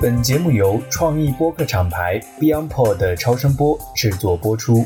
[0.00, 4.84] 本节目由创意播客厂牌 BeyondPod 的超声波制作播出。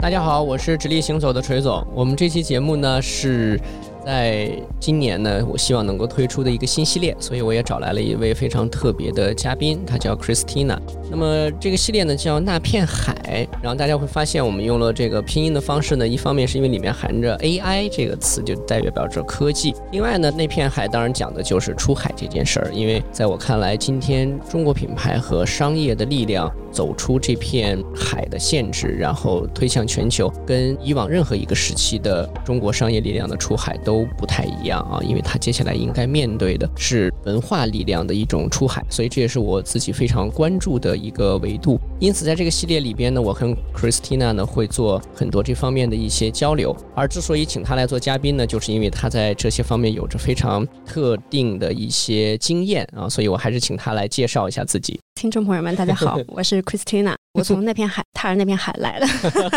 [0.00, 1.86] 大家好，我是直立行走的锤总。
[1.94, 3.60] 我们这期节目呢是。
[4.04, 10.78] 在今年呢，我希望能够推出的一个新系列，所以我也找来了一位非常特别的嘉宾，他叫 Christina。
[11.10, 22.70] 那么这个系列呢叫那片海，然后大家会发现我们用了这个拼音的方式呢，一方面是因为里面含着 AI 这个词，就代表着科技；另外呢，那片海当然讲的就是出海这件事儿。
[22.72, 34.06] 因为在我看来，今天中国品牌和商业的力量走出这片海的限制，然后推向全球，跟以往任何一个时期的中国商业力量的出海都。
[34.16, 41.78] 不太一样啊，因为他接下来应该面对的是文化力量的一种出海，所以这也是我自己非常关注的一个维度。
[42.00, 46.76] 因此，在这个系列里边呢，我跟 Christina 呢会做很多这方面的一些交流。
[46.94, 54.98] 而之所以请她来做嘉宾呢，就是因为她在这些方面有着非常特定的一些经验啊，所以我还是请她来介绍一下自己。
[55.14, 59.06] 听众朋友们，大家好， 我是 Christina，我从那片海踏着那片海来的，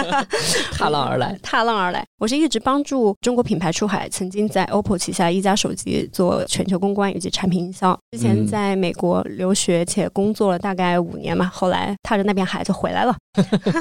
[0.72, 2.06] 踏浪而来，踏浪而来。
[2.20, 7.98] 我是一直帮助中国品牌出海，曾经在 OPPO 旗下一加手机做全球公关以及产品营销。
[8.12, 13.16] 之前在美国留学且工作了大概五年嘛，后来踏着那片海就回来了。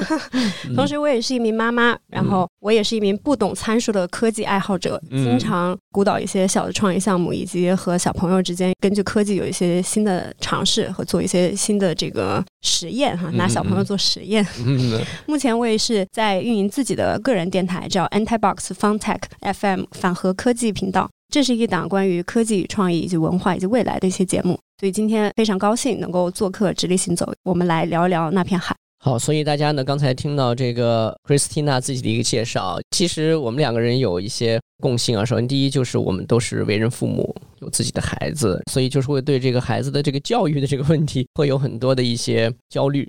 [0.75, 11.49] 同时，我也是一名妈妈，然后我也是一名不懂参数的科技爱好者，经常鼓捣一些小的创业项目，以及和小朋友之间根据科技有一些新的尝试和做一些。
[11.55, 14.45] 新的这个实验哈，拿小朋友做实验。
[15.25, 21.09] 目前我也是在运营自己的个人电台，叫 Antibox Fun Tech FM 反核科技频道。
[21.33, 24.59] 这是一档关于科技、创意以及文化以及未来的一些节目。
[24.79, 28.75] 所以今天非常高兴能够做客直立行走，我们来聊一聊那片海。
[29.01, 35.23] 好，所以大家呢，刚才听到这个 Christina 自己的一个介绍，其实我们两个人有一些共性啊。
[35.23, 43.07] 首先，第一就是我们都是为人父母，有自己的孩子，所以就是会对这个孩子的这个教育的这个问题，会有很多的一些焦虑。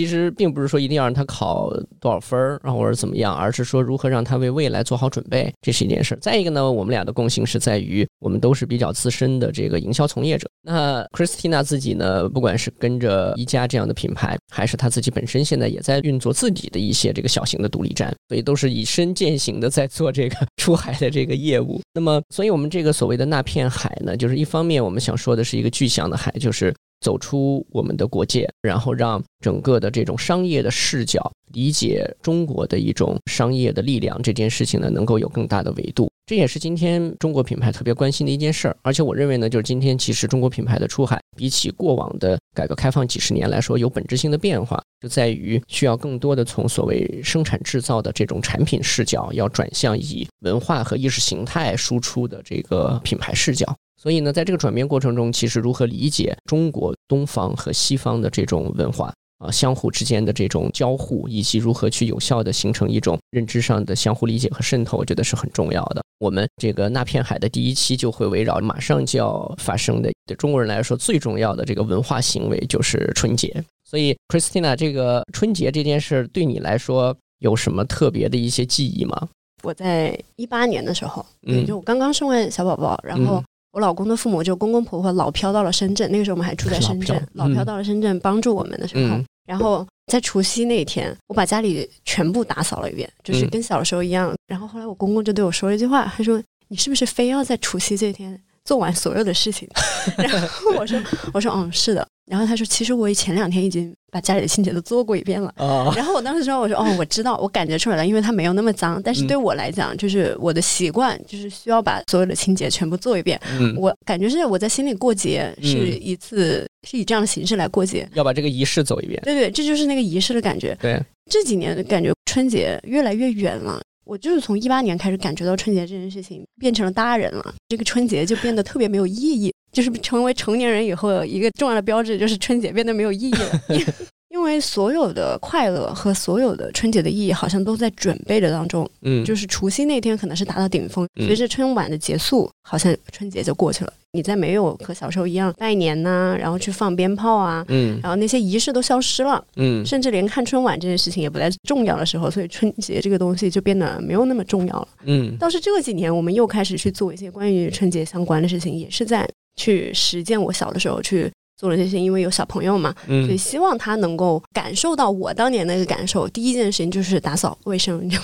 [0.00, 6.18] 其实并不是说一定要让他考多少分儿，然后或者怎么样，而是说如何让他为未来做好准备，这是一件事儿。
[6.22, 10.48] 再一个呢，我们俩的共性是在于我们都是比较资深的这个营销从业者。
[10.62, 21.78] 那 Christina 自己呢，不管是跟着一家这样的品牌，还是他自己本身现在也在运作自己的一些这个小型的独立站，所以都是以身践行的在做这个 出海的这个业务。
[21.92, 26.74] 那么，所以我们这个所谓的那片海呢，就是一方面我们想说的是一个具象的海，就是。
[27.00, 36.10] 走出我们的国界，然后让整个的这种商业的视角理解中国的一种商业的力量，这件事情呢，能够有更大的维度。
[36.26, 38.76] 这也是今天中国品牌特别关心的一件事儿。
[38.82, 53.74] 而且我认为呢，就是今天其实中国品牌的出海，比起过往的改革开放几十年来说，有本质性的变化，就在于需要更多的从所谓生产制造的这种产品视角，要转向以文化和意识形态输出的这个品牌视角。
[54.00, 66.02] 所以呢，在这个转变过程中，其实如何理解中国东方和西方的这种文化啊，相互之间的这种交互，以及如何去有效的形成一种认知上的相互理解和渗透，我觉得是很重要的。
[66.18, 73.62] 我们这个那片海的第一期就会围绕马上就要发生的，对中国人来说最重要的这个文化行为就是春节。
[73.84, 79.28] 所以，Christina，这个春节这件事对你来说有什么特别的一些记忆吗？
[79.62, 83.44] 我在一八年的时候，嗯，就我刚刚生完小宝宝，然后。
[83.72, 94.34] 我老公的父母就公公婆婆老飘到了深圳，那个时候我们还住在深圳，老飘到了深圳帮助我们的时候，然后在除夕那一天，我把家里全部打扫了一遍，就是跟小时候一样。
[94.48, 99.68] 然后后来我公公就对我说了一句话，他说：“你是不是非要在除夕这天做完所有的事情？”
[100.18, 101.00] 然后我说
[101.32, 105.52] ：“我说嗯，是的。”然后他说：“其实我前两天已经把家里的清洁都做过一遍了。”
[105.96, 109.02] 然后我当时说：“我说哦，我知道，我感觉出来了，因为它没有那么脏。
[109.02, 113.40] 但是对我来讲，就是我的习惯，就是需要把所有的清洁全部做一遍。
[113.76, 119.20] 我感觉是我在心里过节是一次，是以这样的形式来过节，要把这个仪式走一遍。
[119.24, 120.72] 对对，这就是那个仪式的感觉。
[120.80, 123.82] 对，这几年感觉春节越来越远了。
[124.04, 133.60] 我就是从一八年开始感觉到春节这件事情变成了大人了，这个春节就变得特别没有意义。”就是成为成年人以后一个重要的标志，就是春节变得没有意义了。
[134.30, 138.88] 因为所有的快乐和所有的春节的意义，好像都在准备的当中。
[139.02, 143.92] 嗯，就是除夕那天可能是达到顶峰，随着春晚的结束，好像春节就过去了。
[144.12, 154.88] 你再没有和小时候一样拜年呐，然后去放鞭炮啊，嗯，然后那些仪式都消失了，嗯，甚至连看春晚这件事情也不再重要的时候，所以春节这个东西就变得没有那么重要了。
[155.06, 159.28] 嗯，倒是这几年我们又开始去做一些关于春节相关的事情，也是在。
[159.56, 166.26] 去实践我小的时候去做了这些，因为有小朋友嘛，所以希望他能够感受到我当年那个感受。
[166.28, 168.22] 第一件事情就是打扫卫生，你知道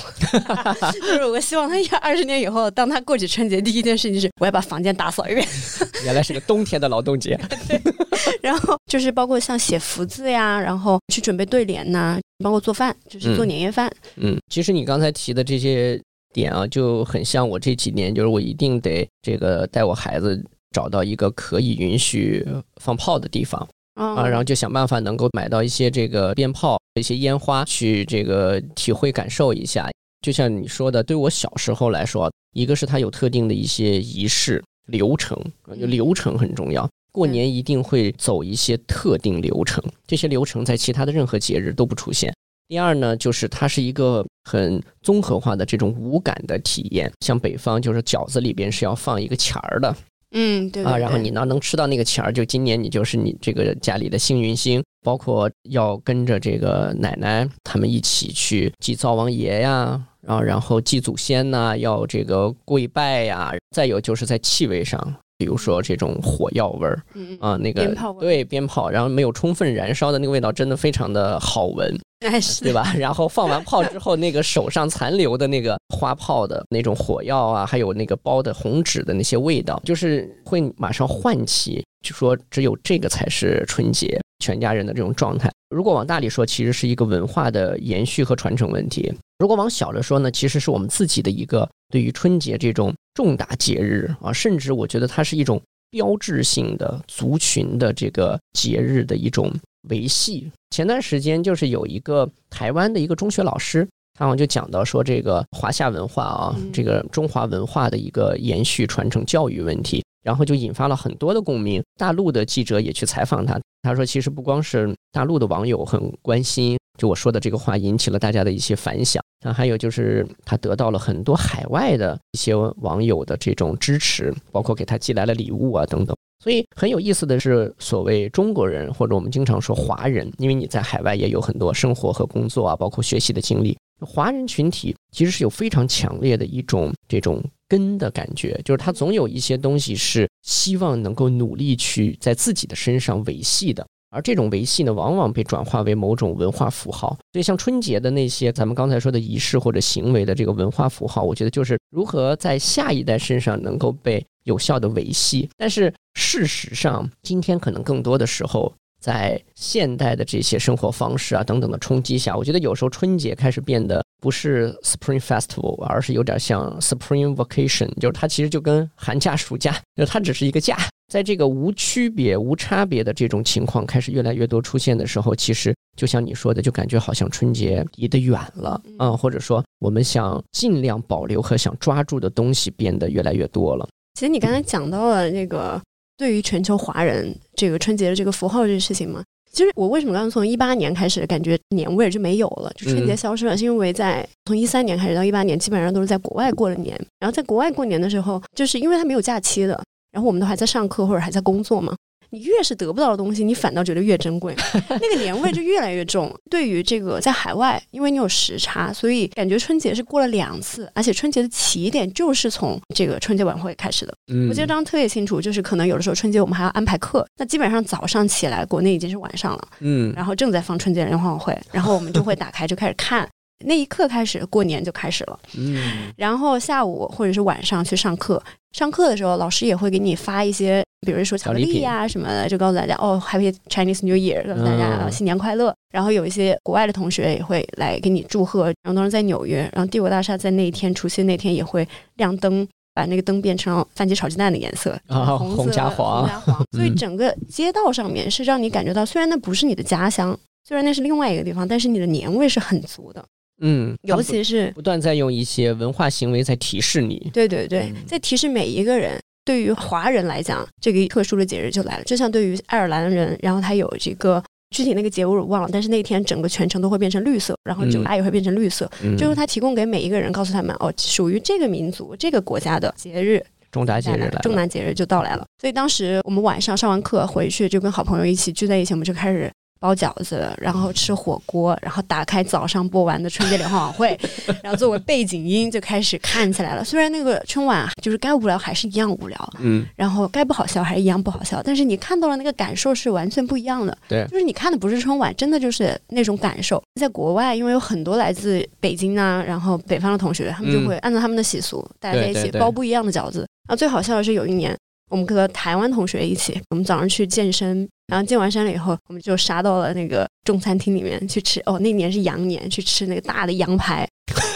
[0.80, 0.90] 吗？
[0.92, 5.46] 就是我希望他二十年以后，当他过起春节，第一件事情就是我要把房间打扫一遍。
[6.04, 7.38] 原来是个冬天的劳动节。
[7.68, 7.78] 对，
[8.40, 13.92] 然后就是包括像写福字呀，然后去准备对联呐，包括做饭，就是做年夜饭。
[14.16, 16.00] 嗯，其实你刚才提的这些
[16.32, 20.42] 点啊，就很像我这几年，就是我一定得这个带我孩子。
[20.72, 22.46] 找到一个可以允许
[22.80, 29.90] 放炮的地方啊，然后就想办法能够买到一些这个鞭炮、一些烟花，去这个体会感受一下。
[30.22, 35.38] 就像你说的，对我小时候来说，一个是它有特定的一些仪式流程，
[35.80, 36.88] 就流程很重要。
[37.12, 42.34] 过年一定会走一些特定流程，这些流程在其他的任何节日都不出现。
[42.68, 47.10] 第二呢，就是它是一个很综合化的这种五感的体验。
[47.20, 49.96] 像北方，就是饺子里边是要放一个钱儿的。
[50.38, 54.82] 嗯，对啊，然后你呢能吃到那个钱儿，就今年你就是你这个家里的幸运星。
[55.02, 63.52] 包括要跟着这个奶奶他们一起去祭灶王爷呀，然后然后祭祖先呐，要这个跪拜呀。
[63.70, 67.00] 再有就是在气味上，比如说这种火药味儿，
[67.38, 71.96] 啊，那个对鞭炮，然后没有充分燃烧的那个味道，真的非常的好闻。
[72.18, 72.94] 对吧？
[72.96, 85.50] 然后放完炮之后，那个手上残留的那个花炮的那种火药啊，还有那个包的红纸的那些味道，就是会马上唤起，就说只有这个才是春节全家人的这种状态。
[85.68, 95.60] 如果往大里说，其实是一个文化的延续和传承问题；如果往小了说呢，其实是我们自己的一个对于春节这种重大节日啊，甚至我觉得它是一种
[95.90, 99.52] 标志性的族群的这个节日的一种。
[99.88, 103.88] 维系前段时间就是有一个台湾的一个中学老师，
[104.18, 111.80] 他好像就讲到说这个华夏文化啊，这个中华文化的一个延续传承教育问题，然后就引发了很多的共鸣。
[111.96, 126.16] 大陆的记者也去采访他，他说其实不光是大陆的网友很关心，就我说的这个话引起了大家的一些反响，那还有就是他得到了很多海外的一些网友的这种支持，包括给他寄来了礼物啊等等。
[126.42, 133.76] 所以很有意思的是，所谓中国人或者我们经常说华人，因为你在海外也有很多生活和工作啊，包括学习的经历。
[134.00, 147.16] 华人群体其实是有非常强烈的一种这种根的感觉，就是他总有一些东西是希望能够努力去在自己的身上维系的，而这种维系呢，往往被转化为某种文化符号。
[147.32, 154.24] 所以像春节的那些咱们刚才说的仪式或者行为的这个文化符号，我觉得就是如何在下一代身上能够被。
[154.46, 170.78] 有效的维系，但是事实上，今天可能更多的时候，在现代的这些生活方式啊等等的冲击下，我觉得有时候春节开始变得不是 Spring Festival，而是有点像 Spring Vacation，就是它其实就跟寒假、暑假，就它只是一个假。
[171.08, 183.88] 在这个无区别、无差别的这种情况开始越来越多出现的时候，其实就像你说的，就感觉好像春节离得远了嗯，或者说我们想尽量保留和想抓住的东西变得越来越多了。
[184.14, 185.80] 其实你刚才讲到了那个
[186.16, 199.80] 对于全球华人这个春节的这个符号这个事情嘛，其实我为什么刚刚从一八年开始感觉年味儿就没有了，就春节消失了，是因为在从一三年开始到一八年，基本上都是在国外过了年，然后在国外过年的时候，就是因为他没有假期的，
[200.16, 201.94] 然后我们都还在上课或者还在工作嘛。
[202.30, 204.56] 你越是得不到的东西，你反倒觉得越珍贵，
[204.88, 206.34] 那个年味就越来越重。
[206.50, 214.14] 对于这个在海外，因为你有时差，所以感觉春节是过了两次，而且春节的起点就是从这个春节晚会开始的。
[214.48, 223.26] 我记得当时特别清楚，就是可能有的时候春节我们还要安排课，那基本上早上起来，国内已经是晚上了，嗯，然后正在放春节联欢晚会，然后我们就会打开就开始看。
[223.64, 225.38] 那一刻开始，过年就开始了。
[225.56, 235.74] 嗯，然后下午或者是晚上去上课，上课的时候，老师也会给你发一些，比如说巧克力呀什么的，就告诉大家哦，Happy Chinese New Year，告诉大家新年快乐。
[235.90, 238.66] 然后有一些国外的同学也会来给你祝贺。
[238.66, 246.66] 然后当时在纽约，然后帝国大厦在那一天除夕那天也会亮灯，把那个灯变成番茄炒鸡蛋的颜色，红加黄，红加黄。
[246.72, 253.24] 所以整个街道上面是让你感觉到，虽然那不是你的家乡，虽然那是另外一个地方，但是你的年味是很足的。
[253.60, 259.18] 嗯，尤其是不断在用一些文化行为在提示你，对对对，在提示每一个人。
[259.46, 262.02] 对于华人来讲，这个特殊的节日就来了。
[262.02, 275.46] 就像对于爱尔兰人，然后他有这个具体那个节我忘了，但是那天整个全程都会变成绿色，然后酒吧也会变成绿色，就是他提供给每一个人，告诉他们哦，属于这个民族、这个国家的节日，重大节日来，重大节日就到来了。
[275.60, 279.48] 所以当时我们晚上上完课回去，就跟好朋友一起聚在一起，我们就开始。
[279.86, 284.18] 包饺子，然后吃火锅，然后打开早上播完的春节联欢晚会，
[284.64, 286.82] 然后作为背景音就开始看起来了。
[286.82, 293.96] 虽然那个春晚就是该无聊还是一样无聊，嗯，然后该不好笑还是一样不好笑，但是你看到了那个感受是完全不一样的。
[294.08, 296.82] 对就是你看的不是春晚，真的就是那种感受。
[297.00, 303.46] 在国外，因为有很多来自北京啊，然后北方的同学，他们就会按照他们的习俗，大家在一起包不一样的饺子。
[303.68, 304.76] 然后最好笑的是有一年。
[305.08, 311.60] 我们和台湾同学一起，我们早上去健身，然后进完山了以后，我们就杀到了那个中餐厅里面去吃。
[311.66, 314.08] 哦，那年是羊年，去吃那个大的羊排，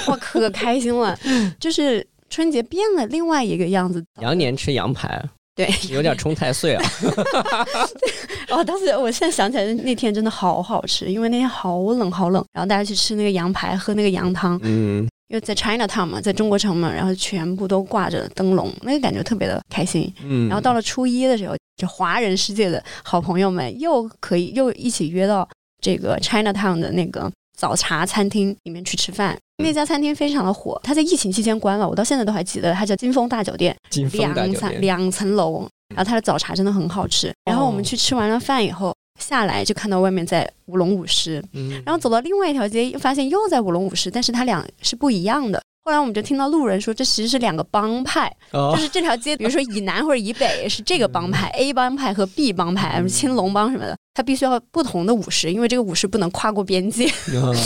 [0.06, 1.18] 哇，可开心了！
[1.58, 4.04] 就是春节变了另外一个样子。
[4.20, 5.20] 羊年吃羊排，
[5.56, 6.84] 对，有点冲太岁啊。
[8.50, 20.12] 哦，当时我现在想起来，那天真的好好吃，因为那天好冷好冷，然后大家去吃那个羊排，喝那个羊汤，嗯，因为在 China Town 嘛，在中国城嘛，然后全部都挂着灯笼，那个感觉特别的开心。
[20.24, 25.48] 嗯，然后到了初一的时候，就华人世界的好朋友们又可以又一起约到
[25.80, 29.38] 这个 China Town 的那个早茶餐厅里面去吃饭。
[29.62, 35.60] 那家餐厅非常的火，它在疫情期间关了，我到现在都还记得，它叫金丰大酒店，金丰大两酒店，层两层楼，
[35.94, 37.32] 然后它的早茶真的很好吃。
[37.44, 45.62] 然后我们去吃完了饭以后下来，就看到外面在舞龙舞狮，嗯，然后走到另外一条街，又发现又在舞龙舞狮，但是它俩是不一样的。
[45.82, 48.72] 后来我们就听到路人说，这其实是两个帮派，哦。
[48.74, 57.10] 就是这条街，比如说以南或者以北是这个帮派 A 帮派和 B 帮派，什么青龙帮什么的，它必须要不同的舞狮，因为这个舞狮不能跨过边界。
[57.32, 57.56] 嗯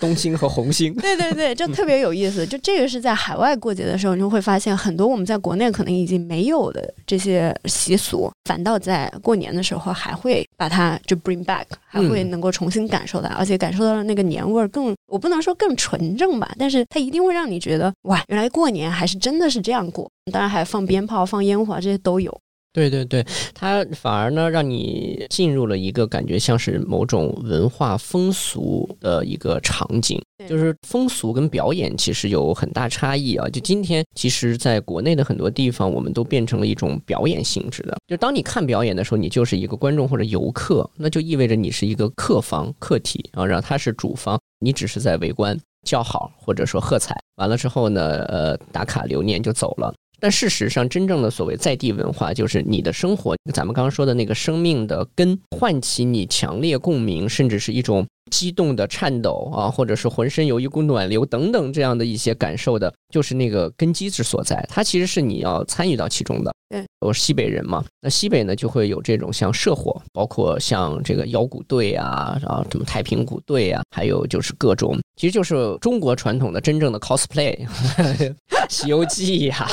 [0.00, 2.44] 东星和红星， 对对对，就特别有意思。
[2.44, 20.10] 就这个是在海外过节的时候，你就会发现很多我们在国内可能已经没有的这些习俗，反倒在过年的时候还会把它就 bring back，还会能够重新感受到，而且感受到了那个年味儿更，我不能说更纯正吧，但是它一定会让你觉得哇，原来过年还是真的是这样过。
[20.32, 22.36] 当然还有放鞭炮、放烟花这些都有。
[22.74, 33.48] 对对对，它反而呢让你进入了一个感觉像是某种文化风俗的一个场景，对就是风俗跟表演其实有很大差异啊。
[33.48, 37.96] 就今天其实在国内的很多地方，我们都变成了一种表演性质的。
[38.08, 49.94] 就当你看表演的时候，你就是一个观众或者游客，那就意味着你是一个客方客体啊，然后他是主方，你只是在围观叫好或者说喝彩，完了之后呢，呃，打卡留念就走了。
[50.24, 64.66] 但事实上，真正的所谓在地文化，就是你的生活，咱们刚刚说的那个生命的根，唤起你强烈共鸣，甚至是一种激动的颤抖啊，或者是浑身有一股暖流等等这样的一些感受的，就是那个根基之所在。
[64.70, 66.50] 它其实是你要参与到其中的。
[66.70, 77.54] 嗯，我是西北人嘛，那西北呢就会有这种像社火，包括像这个腰鼓队啊，然后什么太平鼓队啊，还有就是各种，其实就是中国传统的真正的 cosplay，
[78.70, 79.66] 《西游记》呀，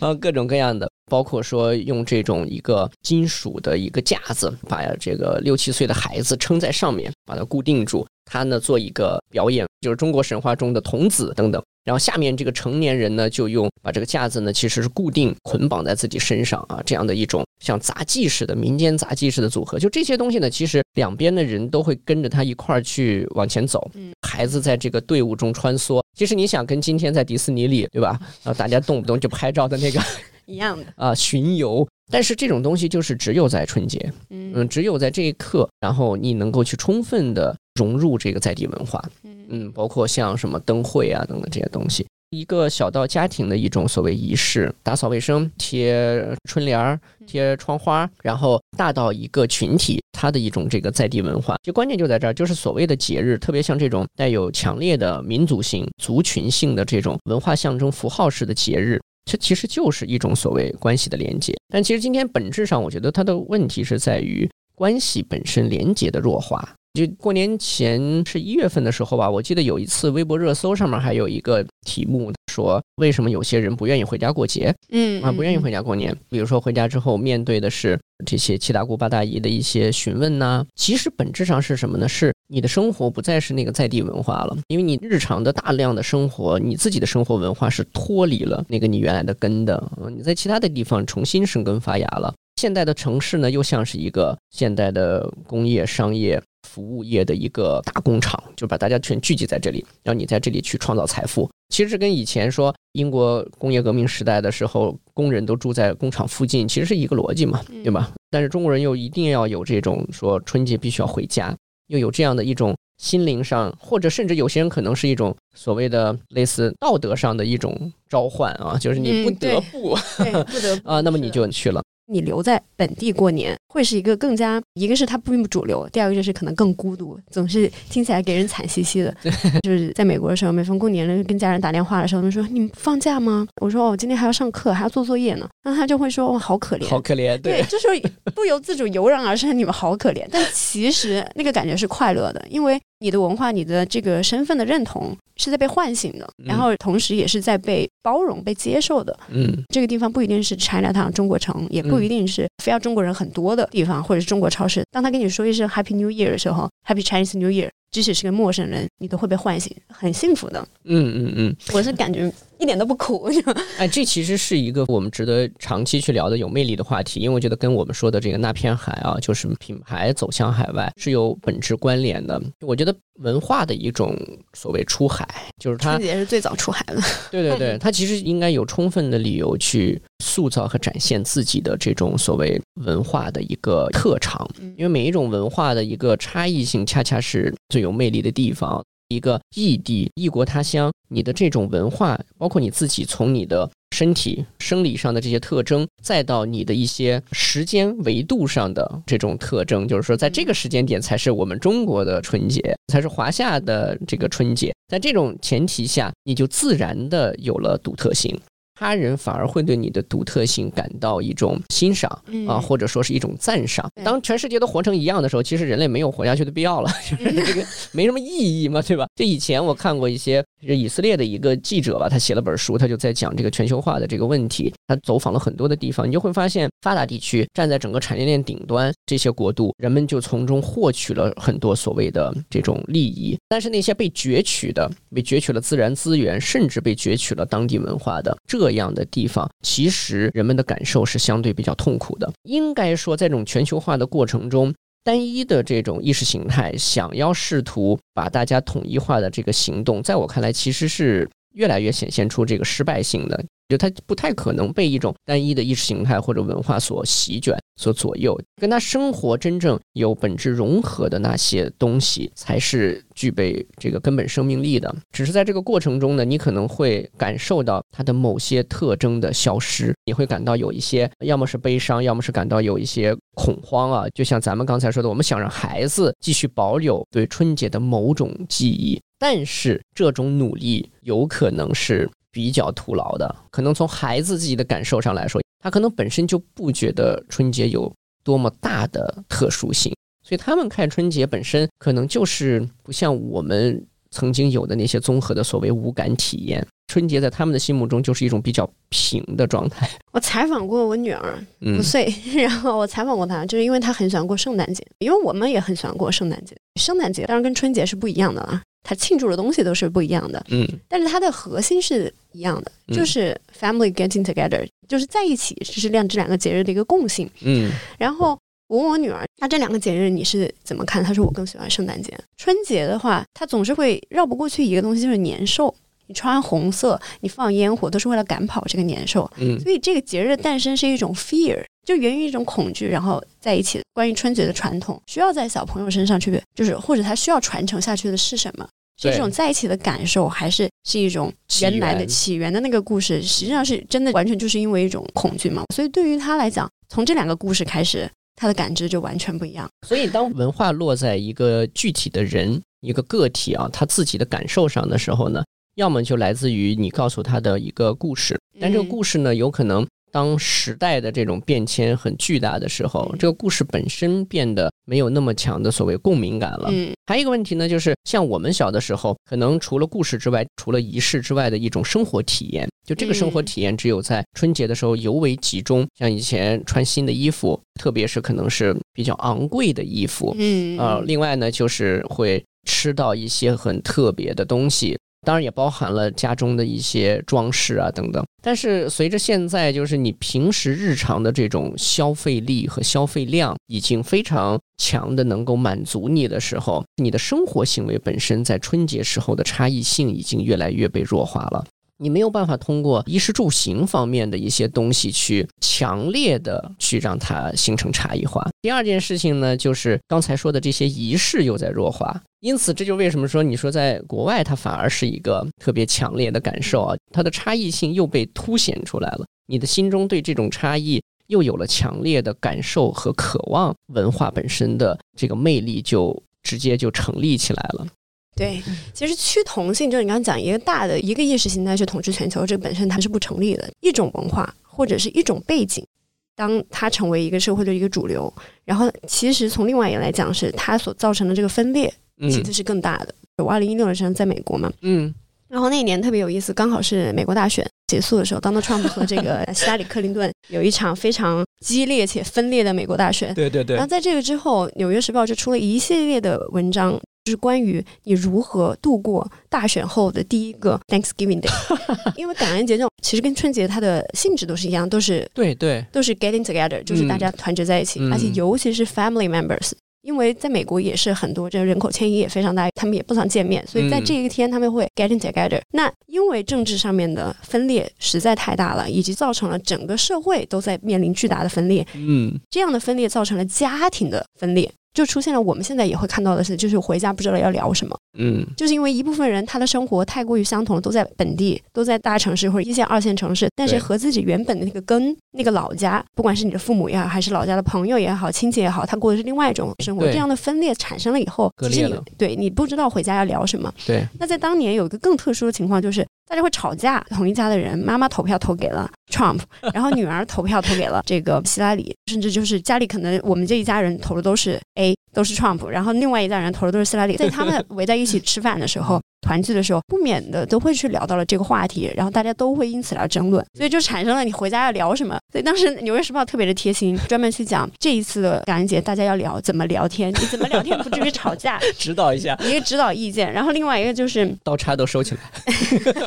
[0.00, 11.62] 啊， 各种各样的，包括说用这种一个金属的一个架子，把这个六七岁的孩子撑在上面，把它固定住，他呢做一个表演，就是中国神话中的童子等等。
[11.84, 19.78] 然后下面这个成年人呢，就用把这个架子呢，其实是固定捆绑在自己身上啊，这样的一种像杂技似的民间杂技式的组合。
[19.78, 23.90] 就这些东西呢，其实两边的人都会跟着他一块儿去往前走。
[23.94, 26.02] 嗯，孩子在这个队伍中穿梭。
[26.14, 28.18] 其实你想跟今天在迪士尼里，对吧？
[28.42, 30.00] 然后大家动不动就拍照的那个
[30.44, 30.84] 一样的。
[30.96, 39.02] 啊巡游，但是这种东西就是只有在春节，嗯嗯，只有在这一刻，然后你能够去充分的融入这个在地文化。
[39.22, 51.56] 嗯嗯，包括像什么灯会啊等等这些东西，一个小到家庭的一种所谓仪式，打扫卫生、贴春联儿、贴窗花，然后大到一个群体，它的一种这个在地文化。
[51.62, 58.98] 其关键就在这儿，就是所谓的节日，特别像这种带有强烈的民族性、族群性的这种文化象征符号式的节日。
[59.26, 66.66] 这其实就是一种所谓关系的连接，但其实今天本质上，我觉得它的问题是在于关系本身连接的弱化。
[66.94, 76.14] 就过年前是一月份的时候吧，我记得有一次微博热搜上面还有一个题目说，为什么有些人不愿意回家过节嗯啊，不愿意回家过年？
[76.28, 82.06] 比如说回家之后面对的是这些七大姑八大姨的一些询问呐、其实本质上是什么呢？
[82.06, 92.34] 是你的生活不再是那个在地文化了，因为你日常的大量的生活，你自己的生活文化是脱离了那个你原来的根的，嗯你在其他的地方重新生根发芽了。
[92.62, 101.50] 现代的城市呢，又像是一个现代的工业、商业、服务业的一个大工厂，就把大家全聚集在这里，让你在这里去创造财富。
[101.70, 108.12] 其实跟以前说英国工业革命时代的时候，工人都住在工厂附近，其实是一个逻辑嘛，对吧？
[108.30, 111.52] 但是中国人又一定要有这种说春节必须要回家，
[111.88, 121.82] 又有这样的一种心灵上，或者甚至有些人可能是一种所谓的类似道德上的一种召唤啊，就是你嗯不得对不、对，不得不 啊，那么你就去了。
[122.12, 129.14] 你留在本地过年，会是一个更加，一个是它并不主流，第二个就是可能更孤独，总是听起来给人惨兮兮的。
[129.62, 133.46] 就是在美国的时候，每逢过年了，跟家人打电话的时候，他们说你们放假吗？
[133.60, 135.48] 我说哦，今天还要上课，还要做作业呢。
[135.64, 137.88] 那他就会说哇，好可怜， 好可怜，对，就是
[138.34, 140.26] 不由自主油然而生，你们好可怜。
[140.30, 149.18] 但其实那个感觉是快乐的，因为你的文化、你的这个身份的认同是在被唤醒的，然后同时也是在被包容、被接受的。
[149.28, 154.82] 嗯，这个地方不一定是 China Town 中国城，也不一定是非要中国人很多的地方，或者是中国超市。
[154.90, 160.64] 当他跟你说一声 Happy New Year 的时候，Happy Chinese New Year，即使是个陌生人，你都会被唤醒，很幸福的。
[160.84, 162.32] 嗯嗯嗯，我是感觉
[162.62, 163.28] 一点都不苦。
[163.76, 172.40] 哎，这其实是一个我们值得长期去聊的有魅力的话题，因为我觉得跟我们说的这个那片海啊，就是品牌走向海外是有本质关联的。
[172.60, 174.16] 我觉得文化的一种
[174.54, 175.28] 所谓出海，
[175.58, 177.00] 就是它春节是最早出海的。
[177.30, 188.82] 对对对，它其实应该有充分的理由去塑造和展现自己的这种所谓文化的一个特长，因为每一种文化的一个差异性，恰恰是最有魅力的地方。
[189.12, 202.60] 一个异地、异国他乡，你的这种文化，包括你自己从你的身体生理上的这些特征，再到你的一些时间维度上的这种特征，就是说，在这个时间点才是我们中国的春节，
[202.92, 204.72] 才是华夏的这个春节。
[204.88, 208.38] 在这种前提下，你就自然的有了独特性。
[208.74, 212.10] 他人反而会对你的独特性感到一种欣赏
[212.48, 213.88] 啊，或者说是一种赞赏。
[214.02, 219.06] 当全世界都活成一样的时候，其实人类没有活下去的必要了， 就是这个没什么意义嘛，对吧？
[219.14, 224.72] 就以前我看过一些以色列的一个记者吧，他写了本书，他就在讲这个全球化的这个问题。
[224.86, 233.38] 他走访了很多的地方，你就会发现，发达地区站在整个产业链顶端，这些国度人们就从中获取了很多所谓的这种利益。
[233.48, 238.61] 但是那些被攫取的、被攫取了自然资源，甚至被攫取了当地文化的这。
[238.62, 242.32] 这样的地方，其实人们的感受是相对比较痛苦的。
[242.44, 253.44] 应该说，在这种全球化的过程中，单一的这种意识形态想要试图把大家统一化的这个行动，在我看来，其实是越来越显现出这个失败性的。
[253.68, 264.94] 就它不太可能被一种单一的意识形态或者文化所席卷、所左右，跟他生活真正有本质融合的那些东西，才是具备这个根本生命力的。
[265.10, 274.04] 只是在这个过程中呢，你可能会感受到它的某些特征的消失，你会感到有一些，要么是悲伤，要么是感到有一些恐慌啊。
[274.14, 282.10] 就像咱们刚才说的，我们想让孩子继续保有对春节的某种记忆，但是这种努力有可能是。
[282.34, 289.94] 比较徒劳的，可能从孩子自己的感受上来说，他可能本身就不觉得春节有多么大的特殊性，
[290.26, 296.66] 所以他们看春节本身可能就是不像我们曾经有的那些综合的所谓无感体验。
[296.86, 299.86] 春节在他们的心目中就是一种比较平的状态。
[300.12, 306.56] 我采访过我女儿五岁，然后我采访过她，就是因为她很喜欢过圣诞节，因为我们也很喜欢过圣诞节。
[306.80, 308.62] 圣诞节当然跟春节是不一样的啦。
[308.82, 317.70] 它庆祝的东西都是不一样的，嗯，但是它的核心是一样的，就是 family getting together，就是在一起，这是两这两个节日的一个共性，嗯。
[317.98, 321.02] 然后我问我女儿，那这两个节日你是怎么看？
[321.02, 322.12] 她说我更喜欢圣诞节。
[322.36, 325.74] 春节的话，她总是会绕不过去一个东西，就是年兽。
[326.12, 329.28] 你穿红色，你放烟火，都是为了赶跑这个年兽。
[329.38, 333.80] 嗯，所以这个节日的诞生是一种 fear，就源于一种恐惧，然后在一起。
[333.94, 338.68] 关于春节的传统，需要在小朋友身上去，就是或者他需要传承下去的是什么？
[338.98, 343.22] 是这种在一起的感受，还是是一种原来的起源的那个故事？
[343.22, 345.64] 实际上是真的，完全就是因为一种恐惧嘛。
[345.74, 349.68] 所以对于他来讲，从这两个故事开始，他的感知就完全不一样。
[349.86, 355.42] 所以当文化落在一个具体的人、一个个体啊，他自己的感受上的时候呢？
[355.76, 366.68] 要么就来自于你告诉他的一个故事，但这个故事呢，有可能当时代的这种变迁很巨大的时候，这个故事本身变得没有那么强的所谓共鸣感了。
[366.70, 375.86] 嗯，还有一个问题呢，就是像我们小的时候，可能除了故事之外，除了仪式之外的一种生活体验，就这个生活体验只有在春节的时候尤为集中。
[375.98, 384.98] 像以前穿新的衣服，特别是可能是比较昂贵的衣服，嗯，呃，另外呢，就是会吃到一些很特别的东西。
[385.24, 401.64] 当然也包含了家中的一些装饰啊等等，但是随着现在就是你平时日常的这种消费力和消费量已经非常强的能够满足你的时候，你的生活行为本身在春节时候的差异性已经越来越被弱化了。
[402.02, 408.44] 你没有办法通过衣食住行方面的一些东西去强烈的去让它形成差异化。
[408.60, 421.00] 第二件事情呢，就是刚才说的这些仪式又在弱化，因此这就为什么说你说在国外它反而是一个特别强烈的感受啊，它的差异性又被凸显出来了，你的心中对这种差异。
[421.28, 427.86] 又有了强烈的感受和渴望，文化本身的这个魅力就直接就成立起来了。
[428.34, 428.62] 对，
[428.94, 433.70] 其实趋同性就是你刚刚讲一个大的一个意识形态去统治全球，这个本身它是不成立的。
[433.80, 435.86] 一种文化或者是一种背景，
[436.34, 438.32] 当它成为一个社会的一个主流，
[438.64, 441.92] 然后其实从另外一个来讲，是它所造成的这个分裂
[442.30, 443.14] 其实是更大的。
[443.36, 445.12] 我二零一六年时候在美国嘛，嗯，
[445.48, 453.34] 然后那一年特别有意思，刚好是美国大选结束的时候，Donald Trump 和这个 希拉里克林顿有一场非常激烈且分裂的美国大选。
[453.34, 461.50] 对对对然后在这个之后，《纽约时报》就出了一系列的文章，就是关于你如何度过大选后的第一个 Thanksgiving Day。
[462.16, 469.72] 因为感恩节这种其实跟春节它的性质都是一样，都是对对，都是 getting together，就是大家团结在一起，嗯而且尤其是 family members。
[470.02, 475.60] 因为在美国也是很多这人口迁移也非常大，他们也不常见面，所以在嗯这一天他们会 getting together。
[475.70, 500.04] 那因为政治上面的分裂实在太大了，以及造成了整个社会都在面临巨大的分裂，嗯这样的分裂造成了家庭的分裂，就出现了我们现在也会看到的是，就是回家不知道要聊什么，嗯就是因为一部分人他的生活太过于相同，都在本地，都在大城市或者一线、二线城市，但是和自己原本的那个根、那个老家，不管是你的父母也好，还是老家的朋友也好、亲戚也好，他过的是另外一种生活。
[500.06, 503.72] 这样的分裂产生了以后，其实你对你不知道回家要聊什么。
[503.86, 509.40] 对，那在当年有一个更特殊的情况，就是大家会吵架， 同一家的人，妈妈投票投给了 Trump，
[509.74, 519.00] 然后女儿投票投给了这个希拉里，甚至就是家里可能我们这一家人投的都是 A，都是 Trump，然后另外一代人投的都是希拉里，在他们围在一起吃饭的时候。
[519.24, 525.16] 团聚的时候，不免的都会去聊到了这个话题，然后大家都会因此来争论，所以就产生了你回家要聊什么。
[525.30, 535.20] 所以当时《纽约时报》特别的贴心，专门去讲这一次的感恩节大家要聊怎么聊天，你怎么聊天不至于吵架， 指导一下，一个指导意见，然后另外一个就是刀叉都收起来。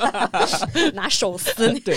[0.93, 1.71] 拿手撕。
[1.85, 1.95] 对，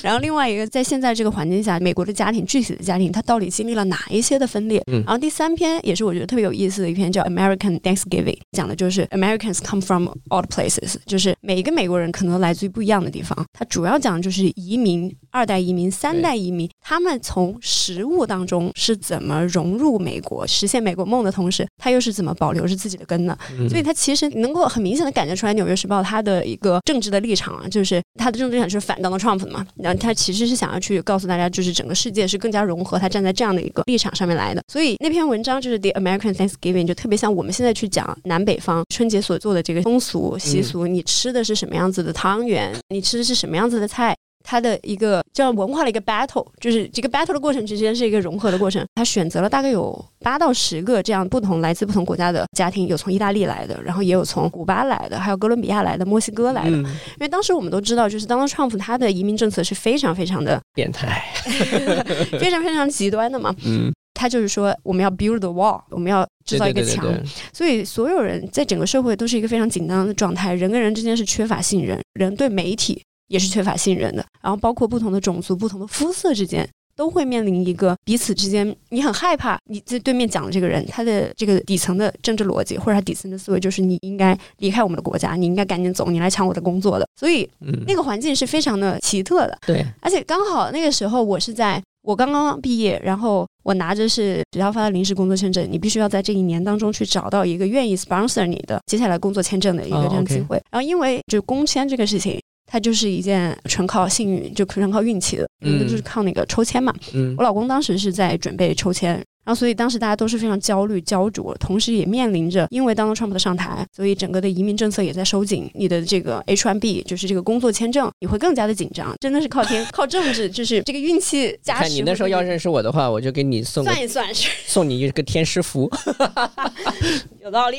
[0.00, 4.80] 然后另外一个，在现在这个环境下，美国的家庭具体的家庭，它到底经历了哪一些的分裂？
[4.86, 13.36] 嗯然后第三篇也是我觉得特别有意思的一篇，叫《American Thanksgiving》，讲的就是 Americans come from all places，就是每一个美国人可能来自于不一样的地方。
[13.52, 23.36] 它主要讲的就是移民、二代移民、三代移民，他们从食物当中是怎么融入美国，实现美国梦的同时，他又是怎么保留着自己的根呢？
[23.58, 29.66] 嗯所以他其实能够很明显的感觉出来，《纽约时报》它的一个政治的立场啊，就是它的政治立场就是反 Donald Trump 的嘛。
[29.76, 34.62] 然后他其实是想要去告诉大家，就是整个世界是更加融合，他站在这样的一个立场上面来的。
[34.66, 44.14] 所以那篇文章就是 The American Thanksgiving，就特别像我们现在去讲南北方春节所做的这个风俗习俗，你吃的是什么样子的汤圆，你吃的是什么样子的菜。
[44.42, 48.82] 它的一个叫文化的一个 battle，就是这个 battle 的过程之间是一个融合的过程。
[48.94, 56.74] 他选择了大概有八到十个这样不同来自不同国家的家庭，有从意大利来的，然后也有从古巴来的，还有哥伦比亚来的、墨西哥来的。
[56.74, 61.22] 嗯，因为当时我们都知道，就是 Donald Trump 他的移民政策是非常非常的、变态。
[62.40, 63.54] 非常非常极端的嘛。
[63.66, 67.02] 嗯，他就是说，我们要 build the wall，我们要制造一个墙。
[67.02, 74.22] 对对对对对所以所有人在整个社会都是一个非常紧张的状态，人跟人之间是缺乏信任，人对媒体也是缺乏信任的。
[74.42, 76.68] 然后包括不同的种族、不同的肤色之间。
[76.96, 87.08] 都会面临一个彼此之间，你很害怕你在对面讲的这个人，他的这个底层的政治逻辑或者他底层的思维，就是你应该离开我们的国家，你应该赶紧走，你来抢我的工作的。
[87.18, 89.56] 所以嗯，那个环境是非常的奇特的。
[89.66, 100.60] 对，而且刚好那个时候我是在我刚刚毕业，然后我拿着是学校发的临时工作签证，你必须要在这一年当中去找到一个愿意 sponsor 你的接下来工作签证的一个哦这样机会。
[100.70, 102.38] 然后因为就工签这个事情。
[102.72, 106.94] 它就是一件纯靠幸运，就纯靠运气的，就是靠那个抽签嘛。
[107.12, 121.80] 嗯我老公当时是在准备抽签，然后所以当时大家都是非常焦虑、焦灼，同时也面临着因为 Donald Trump 的上台，所以整个的移民政策也在收紧，你的这个 H1B 就是这个工作签证你会更加的紧张，真的是靠天 靠政治，就是这个运气加持。
[121.80, 125.90] 看你那时候要认识我的话，我就给你送算一算是 送你一个天师符。
[127.42, 127.78] 有道理，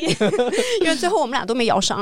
[0.82, 1.98] 因为最后我们俩都没摇上。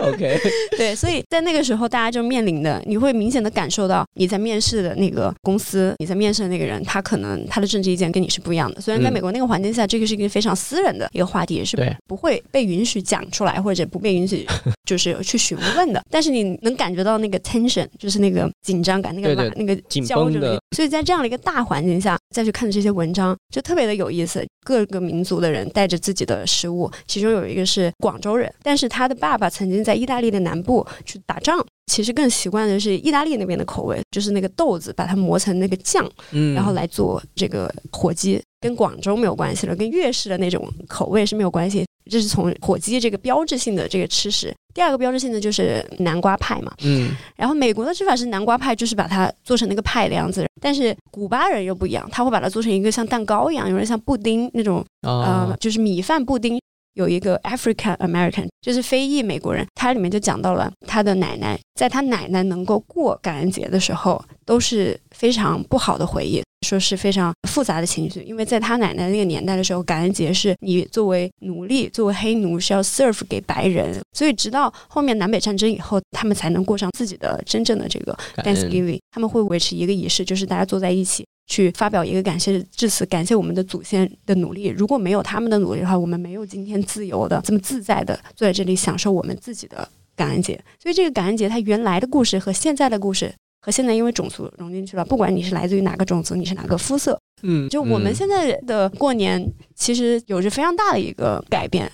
[0.00, 0.38] OK，
[0.76, 8.80] 对，所以在那个时候，大家就面临的，你会明显的感受到你在面试的那个公司，你在面试的那个人，他可能他的政治意见跟你是不一样的。
[8.80, 11.76] 虽然在嗯美国那个环境下，这个是一个非常私人的一个话题，也是
[12.08, 14.44] 不会被允许讲出来，或者不被允许
[14.84, 16.02] 就是去询问的。
[16.10, 20.62] 但是你能感觉到那个 tension，就是那个紧张感，那个那个焦绷的着的。
[20.76, 24.44] 所以在这样的一个大环境下，再去看这些文章，就特别的有意思。
[24.64, 31.58] 各个民族的人带着自己的食物，其中有一个是广州人，但是他的爸爸曾经在意大利的南部去打仗。
[31.86, 38.40] 其实更习惯的是意大利那边的口味，就是那个豆子，把它磨成那个酱，嗯，然后来做这个火鸡。
[38.60, 41.84] 跟广州没有关系了，跟粤式的那种口味是没有关系。
[42.08, 44.54] 这是从火鸡这个标志性的这个吃食。
[44.72, 50.46] 第二个标志性的就是南瓜派嘛，嗯，然后美国的吃法是南瓜派，就是把它做成那个派的样子。
[50.60, 56.60] 但是古巴人又不一样，他会把它做成一个像蛋糕一样，有点像布丁那种，呃，就是米饭布丁。
[56.94, 81.24] 有一个 African American，就是非裔美国人，它里面就讲到了他的奶奶，在他奶奶能够过感恩节的时候，都是非常不好的回忆，说是非常复杂的情绪，因为在他奶奶那个年代的时候，感恩节是你作为奴隶，作为黑奴是要 serve 给白人，所以直到后面南北战争以后，他们才能过上自己的真正的这个 Thanksgiving，他们会维持一个仪式，就是大家坐在一起。
[81.48, 84.68] 去发表一个感谢致辞，感谢我们的祖先的努力。
[84.68, 90.58] 如果没有他们的努力的话，我们没有今天自由的这么自在的坐在这里享受我们自己的感恩节。
[90.80, 99.42] 所以，这个感恩节它原来的故事和现在的故事，和现在因为种族融进去了，不管你是来自于哪个种族，你是哪个肤色，嗯，就我们现在的过年
[99.74, 101.90] 其实有着非常大的一个改变。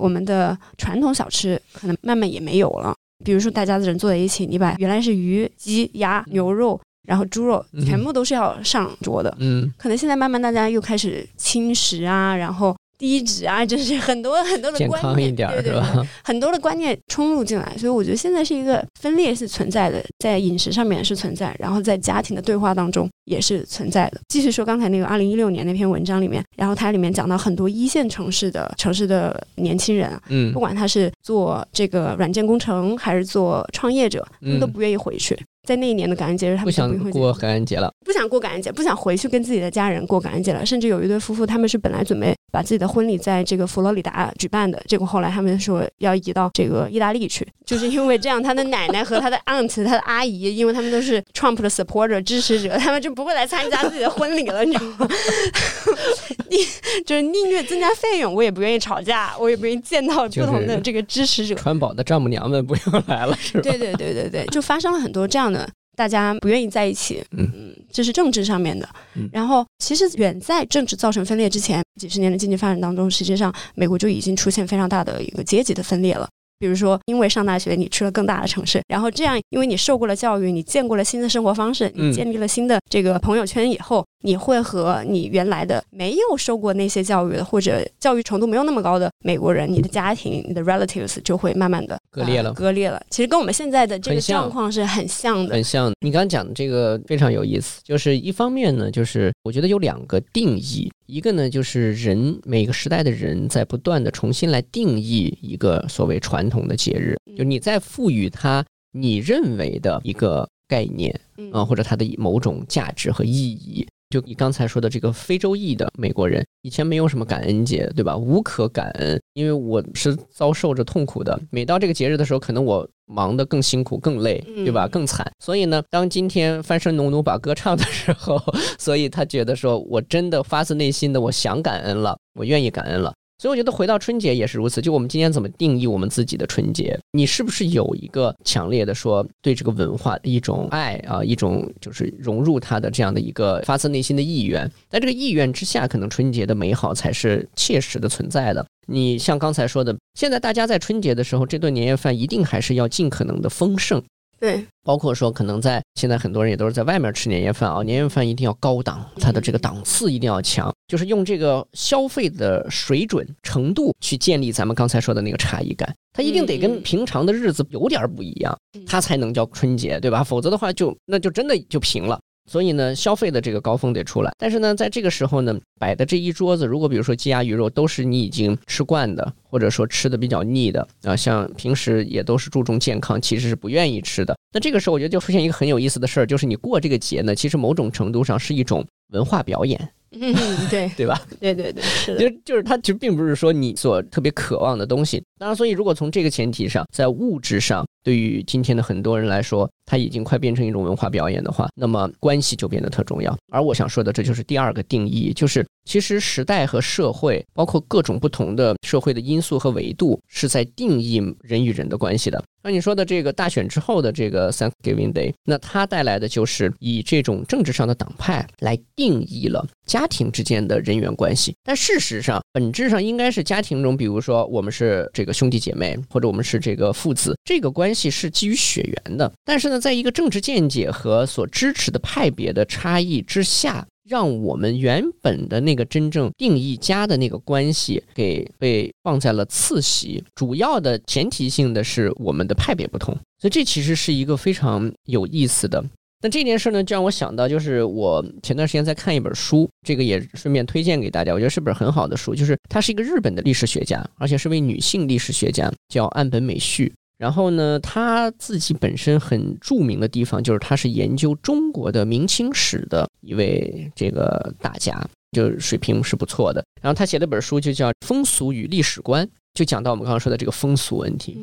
[0.00, 6.80] 我们的传统小吃可能慢慢也没有了，比如说大家的人坐在一起，你把原来是鱼、鸡、鸭、牛肉。
[7.08, 12.76] 然后猪肉全部都是要上桌的，嗯，可能现在慢慢大家又开始轻食啊，然后。
[13.00, 15.82] 低脂啊，就是很多很多的观念，对对对，
[16.22, 24.20] 很多的观念冲入进来，所以我觉得现在是一个分裂是存在的，在饮食上面是存在，然后在家庭的对话当中也是存在的。
[24.28, 35.34] 继续说刚才那个二零一六年那篇文章里面，然后它里面讲到很多一线城市的城市的年轻人，嗯，不管他是做这个软件工程还是做创业者，他们都不愿意回去。
[35.68, 40.64] 在那一年的感恩节日，他们不想过感恩节了，不想过感恩节，不想回去跟自己的家人过感恩节了。
[40.64, 55.08] 甚至有一对夫妇，他们是本来准备把自己的婚礼在这个佛罗里达举办的，结果后来他们说要移到这个意大利去，就是因为这样，他的奶奶和他的 aunt，他的阿姨，因为他们都是 Trump 的 supporter 支持者，他们就不会来参加自己的婚礼了，你知道吗？
[56.50, 56.58] 宁
[57.06, 61.54] 就是宁愿增加费用，我也不愿意吵架，我也不愿意见到不同的这个支持者。
[61.54, 63.62] 川宝的丈母娘们不用来了，是吧？
[63.62, 65.68] 对对对对对，就发生了很多这样的。
[66.00, 68.88] 大家不愿意在一起，嗯，这是政治上面的。
[69.30, 76.26] 然后，其实远在政治造成分裂之前，几十年的经济发展当中，实际上美国就已经出现非常大的一个阶级的分裂了。
[76.60, 93.02] 比如说，因为上大学，你去了更大的城市，然后这样，因为你受过了教育，你见过了新的生活方式，你建立了新的这个朋友圈以后，你会和你原来的没有受过那些教育的或者教育程度没有那么高的美国人，你的家庭、你的 relatives 就会慢慢的割裂了，割裂了。
[93.08, 95.90] 其实跟我们现在的这个状况是很像的，很像。
[96.00, 100.92] 你刚刚讲的这个非常有意思，就是一方面呢，就是我觉得有两个定义。
[101.10, 111.18] 一个呢，就是人每个时代的人在不断的重新来定义一个所谓传统的节日，就你在赋予它你认为的一个概念
[111.52, 113.84] 啊，或者它的某种价值和意义。
[114.10, 118.16] 就你刚才说的这个非洲裔的美国人，以前没有什么感恩节，对吧？
[118.16, 121.40] 无可感恩，因为我是遭受着痛苦的。
[121.50, 124.88] 每到这个节日的时候，可能我忙得更辛苦、更累，对吧？
[124.88, 125.24] 更惨。
[125.38, 128.36] 所以呢，当今天翻身农奴把歌唱的时候，
[128.78, 133.14] 所以他觉得说我真的发自内心的我想感恩了，我愿意感恩了。
[133.40, 134.82] 所以我觉得回到春节也是如此。
[134.82, 137.00] 就我们今天怎么定义我们自己的春节？
[137.12, 144.70] 你是不是有一个强烈的说对这个文化的一种爱啊，一种就是融入它的这样的一个发自内心的意愿？
[144.90, 148.66] 在这个意愿之下，可能春节的美好才是切实的存在的。
[148.86, 154.02] 你像刚才说的，现在大家在春节的时候，这顿年夜饭一定还是要尽可能的丰盛。
[154.40, 170.24] 对，包括说可能在现在很多人也都是在外面吃年夜饭啊，年夜饭一定要高档，它的这个档次一定要强，就是用这个消费的水准程度去建立咱们刚才说的那个差异感，它一定得跟平常的日子有点不一样，它才能叫春节，对吧？
[170.24, 172.18] 否则的话就那就真的就平了。
[172.46, 174.32] 所以呢，消费的这个高峰得出来。
[174.38, 184.36] 但是呢，在这个时候呢，摆的这一桌子，如果比如说鸡鸭鱼肉都是你已经吃惯的，或者说吃的比较腻的啊，像平时也都是注重健康，其实是不愿意吃的。
[184.52, 189.92] 那这个时候，我觉得就出现一个很有意思的事儿，就是你过这个节呢，其实某种程度上是一种文化表演。
[190.20, 190.34] 嗯，
[190.68, 191.20] 对 对吧？
[191.38, 195.22] 对对对，是的，就就是它其实并不是说你所特别渴望的东西。
[195.38, 203.36] 当然，所以如果从这个前提上，在物质上，对于今天的很多人来说，它已经快变成一种文化表演的话，那么关系就变得特重要。
[203.52, 212.42] 而我想说的，这就是第二个定义，就是其实时代和社会，包括各种不同的社会的因素和维度，是在定义人与人的关系的。
[212.62, 221.56] 那你说的这个大选之后的这个 Thanksgiving Day，那它带来的就是以这种政治上的党派来定义了家庭之间的人员关系。
[221.64, 229.32] 但事实上，本质上应该是家庭中，比如说我们是这个兄弟姐妹，或者我们是这个父子，这个关系是基于血缘的。
[229.44, 233.86] 但是呢，在一个政治见解和所支持的派别的差异之下。
[234.10, 240.22] 让我们原本的那个真正定义家的那个关系给被放在了次席。
[240.34, 245.84] 主要的前提性的是我们的派别不同，所以这其实是一个非常有意思的。
[246.22, 251.32] 那这件事呢，就让我想到，就是我前段时间在看一本书，这个也顺便推荐给大家。
[251.32, 256.92] 我觉得是本很好的书，就是他是一个日本的历史学家，而且是位女性历史学家，叫岸本美绪。
[257.20, 266.64] 然后呢，他自己本身很著名的地方，就是他是研究中国的明清史的一位这个大家，就水平是不错的。
[266.80, 271.36] 然后他写了本书，就叫《风俗与历史观》，就讲到我们刚刚说的这个风俗问题。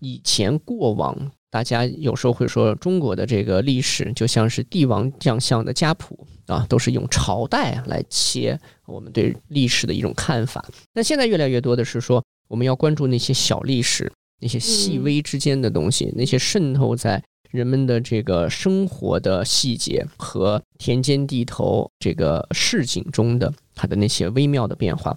[0.00, 1.16] 以前过往，
[1.50, 10.62] 大家有时候会说中国的这个历史就像是帝王将相的家谱啊，都是用朝代来切我们对历史的一种看法。
[10.92, 14.12] 那现在越来越多的是说，我们要关注那些小历史。
[14.42, 25.16] 那些细微之间的东西，那些渗透在人们的这个生活的细节和田间地头这个市井中的它的那些微妙的变化，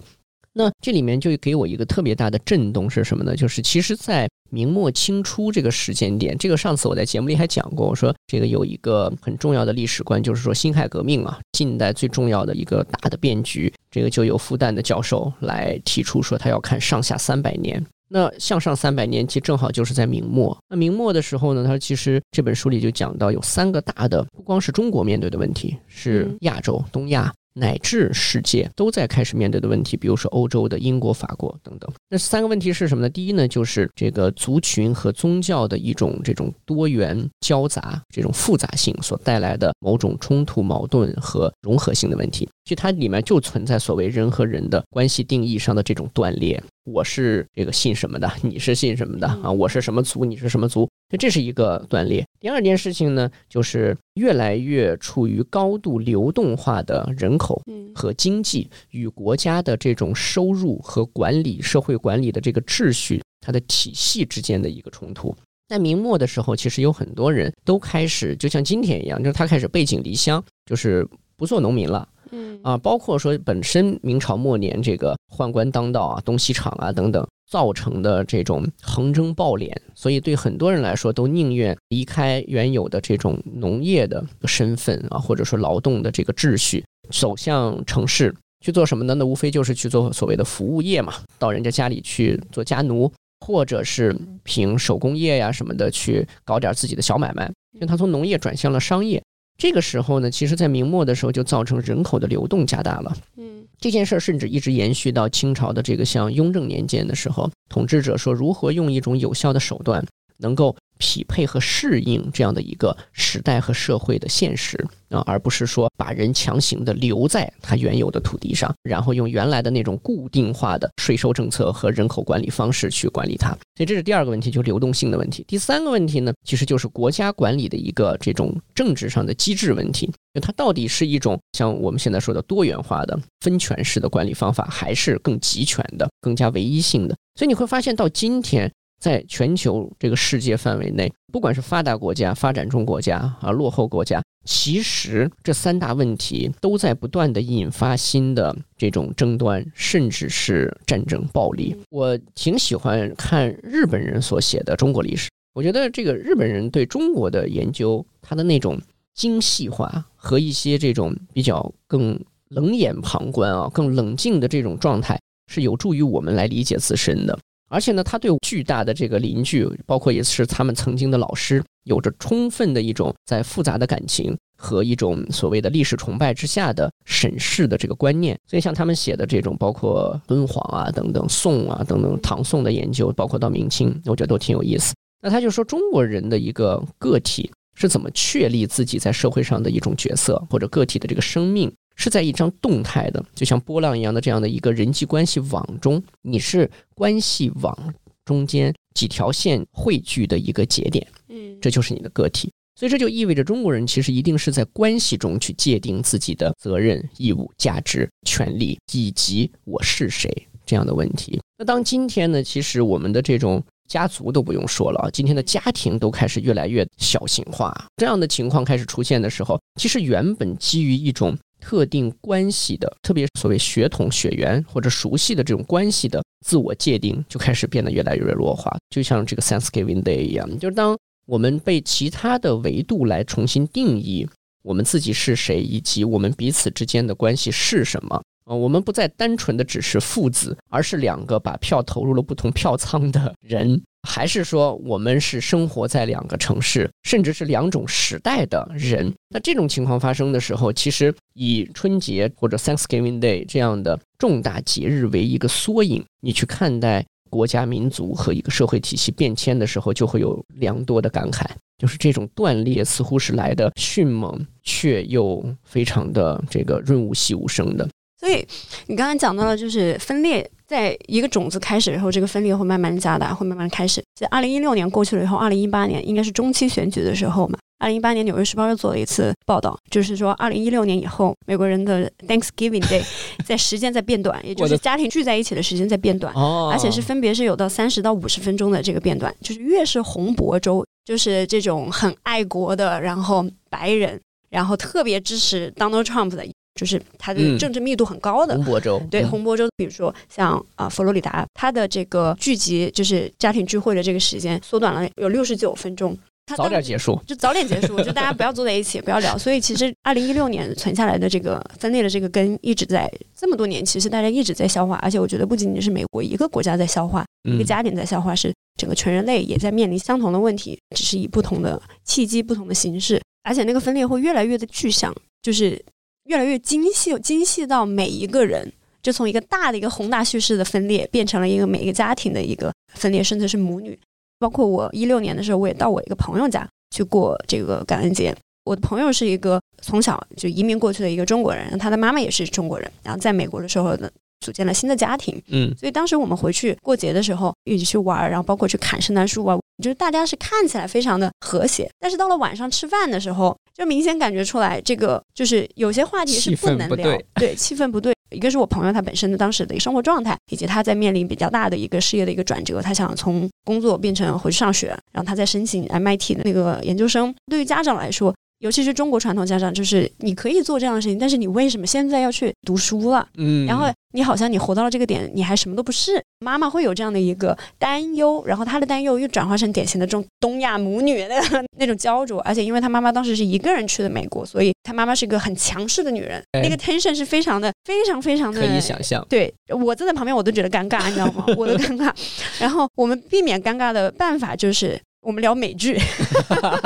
[0.52, 3.34] 那这里面就给我一个特别大的震动是什么呢？
[3.34, 17.84] 就是其实，在明末清初这个时间点，这个上次我在节目里还讲过，我说这个有一个很重要的历史观，就是说辛亥革命啊，近代最重要的一个大的变局，这个就由复旦的教授来提出说，他要看上下三百年。
[18.08, 20.56] 那向上三百年，其实正好就是在明末。
[20.68, 27.32] 那明末的时候呢，他其实这本书里就讲到有三个大的，不光是中国面对的问题，是亚洲、东亚。
[27.58, 31.90] 乃至世界都在开始面对的问题，比如说欧洲的英国、法国等等。
[32.10, 33.08] 那三个问题是什么呢？
[33.08, 42.46] 第一呢，就是这个族群和宗教的一种这种多元交杂、这种复杂性所带来的某种冲突、矛盾和融合性的问题。
[42.64, 46.62] 其实它里面就存在所谓人和人的关系定义上的这种断裂。
[46.86, 49.50] 我是这个信什么的， 你是信什么的啊？
[49.50, 50.88] 我是什么族，你是什么族？
[51.10, 52.24] 那这是一个断裂。
[52.40, 57.60] 第二件事情呢，就是越来越处于高度流动化的人口
[57.94, 65.36] 和经济与国家的这种收入和管理、社会管理的这个秩序、它的体系之间的一个冲突。
[65.68, 72.08] 在明末的时候，其实有很多人都开始，就像今天一样，就是他开始背井离乡，就是不做农民了。
[72.30, 88.34] 嗯啊，包括说本身明朝末年这个宦官当道啊、东西厂啊等等造成的这种横征暴敛，所以对很多人来说都宁愿离开原有的这种农业的身份啊，或者说劳动的这个秩序，走向城市
[88.64, 89.14] 去做什么呢？
[89.14, 93.12] 那无非就是去做所谓的服务业嘛，到人家家里去做家奴，
[93.46, 99.22] 或者是凭手工业呀什么的去搞点自己的小买卖，因为他从农业转向了商业。
[99.58, 103.16] 这个时候呢，其实，在明末的时候就造成人口的流动加大了。
[103.36, 110.04] 嗯，这件事儿甚至一直延续到清朝的这个像雍正年间的时候，统治者说如何用一种有效的手段
[110.38, 110.76] 能够。
[110.98, 114.76] 匹配和适应这样的一个时代和社会的现实
[115.10, 123.50] 啊，而不是说把人强行的留在他原有的土地上，然后用原来的那种固定化的税收政策和人口管理方式去管理它。
[123.76, 125.44] 所以这是第二个问题，就流动性的问题。
[125.46, 137.14] 第三个问题呢，其实就是国家管理的一个这种政治上的机制问题，就它到底是一种像我们现在说的多元化的分权式的管理方法，还是更集权的、更加唯一性的？
[137.38, 138.72] 所以你会发现到今天。
[138.98, 151.76] 在全球这个世界范围内，不管是发达国家、发展中国家啊、落后国家，其实这三大问题都在不断的引发新的这种争端，甚至是战争、暴力。
[151.90, 158.80] 我挺喜欢看日本人所写的中国历史，我觉得这个日本人对中国的研究，他的那种
[159.14, 165.20] 精细化和一些这种比较更冷眼旁观啊、更冷静的这种状态，
[165.52, 167.38] 是有助于我们来理解自身的。
[167.68, 178.38] 而且呢，他对巨大的这个邻居，包括也是他们曾经的老师，有着充分的一种在复杂的感情和一种所谓的历史崇拜之下的审视的这个观念。
[178.46, 184.94] 所以，像他们写的这种，包括敦煌啊等等、宋啊等等、唐宋的研究，包括到明清，我觉得都挺有意思。
[185.20, 191.72] 那他就说，中国人的一个个体是怎么确立自己在社会上的一种角色，或者个体的这个生命。
[191.96, 202.52] 是在一张动态的，就像波浪一样的这样的一个人际关系网中，你是关系网中间几条线汇聚的一个节点，嗯，这就是你的个体。
[202.78, 210.30] 所以这就意味着中国人其实一定是在关系中去界定自己的责任、义务、价值、权利以及我是谁
[210.64, 211.40] 这样的问题。
[211.58, 213.62] 那当今天呢，其实我们的这种。
[213.88, 228.72] 家族都不用说了啊，今天的家庭都开始越来越小型化，这样的情况开始出现的时候，其实原本基于一种特定关系的，特别所谓血统、血缘或者熟悉的这种关系的自我界定，就开始变得越来越弱化。
[228.88, 234.28] 就像这个 Thanksgiving Day 一样，就是当我们被其他的维度来重新定义
[234.62, 238.22] 我们自己是谁，以及我们彼此之间的关系是什么。
[238.46, 249.12] 呃，我们不再单纯的只是父子，而是两个把票投入了不同票仓的人，还是说我们是生活在两个城市，甚至是两种时代的人？
[249.30, 261.44] 那这种情况发生的时候，其实以春节或者 Thanksgiving Day 这样的重大节日为一个缩影，你去看待国家民族和一个社会体系变迁的时候，就会有良多的感慨。
[261.78, 267.86] 就是这种断裂似乎是来的迅猛，却又非常的这个润物细无声的。
[268.18, 268.46] 所以
[268.86, 274.02] 你刚才讲到了，就是分裂，在一个种子开始以后，这个分裂会慢慢加大，会慢慢开始。
[274.18, 277.58] 在二零一六年过去了以后，二零一八年应该是中期选举的时候嘛。
[277.78, 283.04] 二零一八年，《纽约时报》又做了一次报道，就是说，二零一六年以后，美国人的 Thanksgiving Day
[283.44, 289.34] 在时间在变短，也就是家庭聚在一起的时间在变短，而且是分别是有到三十到五十分钟的这个变短。
[289.42, 296.46] 就是越是红脖州，就是这种很爱国的，然后白人，然后特别支持 Donald Trump 的。
[296.76, 306.16] 就是它的政治密度很高的红博州，对洪波州，比如说像啊佛罗里达，它的这个聚集就是家庭聚会的这个时间缩短了有六十九分钟，
[306.54, 309.38] 早点结束，就早点结束，就大家不要坐在一起，不要聊。
[309.38, 325.82] 所以其实二零一六年存下来的这个分裂的这个根一直在这么多年，其实大家一直在消化，而且我觉得不仅仅是美国一个国家在消化，一个家庭在消化，是整个全人类也在面临相同的问题，只是以不同的契机、不同的形式，而且那个分裂会越来越的具象，就是。
[326.26, 328.72] 越来越精细，精细到每一个人，
[329.02, 333.98] 就从一个大的一个宏大叙事的分裂，变成了一个每一个家庭的一个分裂，甚至是母女。
[334.38, 338.36] 包括我一六年的时候，我也到我一个朋友家去过这个感恩节。
[338.64, 344.10] 我的朋友是一个从小就移民过去的一个中国人，他的妈妈也是中国人，然后在美国的时候呢，
[344.40, 345.40] 组建了新的家庭。
[345.46, 353.56] 嗯，所以当时我们回去过节的时候，一起去玩，然后包括去砍圣诞树啊，就是大家是看起来非常的和谐，但是到了晚上吃饭的时候。
[353.76, 358.14] 就明显感觉出来，这个就是有些话题是不能聊，对，气氛不对。
[358.30, 367.34] 一个是我朋友他本身的当时的一个生活状态，以及他在面临比较大的一个事业的一个转折，他想从工作变成回去上学，然后他在申请 MIT 的那个研究生。
[367.50, 373.28] 对于家长来说，尤其是中国传统家长，就是你可以做这样的事情，但是你为什么现在要去读书了？
[373.36, 376.22] 嗯，然后你好像你活到了这个点，你还什么都不是。
[376.40, 381.34] 妈妈会有这样的一个担忧，然后她的担忧又转化成典型的这种东亚母女的
[381.78, 382.40] 那种焦灼。
[382.40, 389.24] 而且因为她妈妈当时是一个人去的美国，所以她妈妈是一个很强势的女人，那个 tension 是非常的、非常、非常的可以想象。
[389.28, 391.44] 对我站在旁边，我都觉得尴尬，你知道吗？
[391.56, 392.10] 我都尴尬。
[392.58, 394.98] 然后我们避免尴尬的办法就是。
[395.26, 395.98] 我们聊美剧，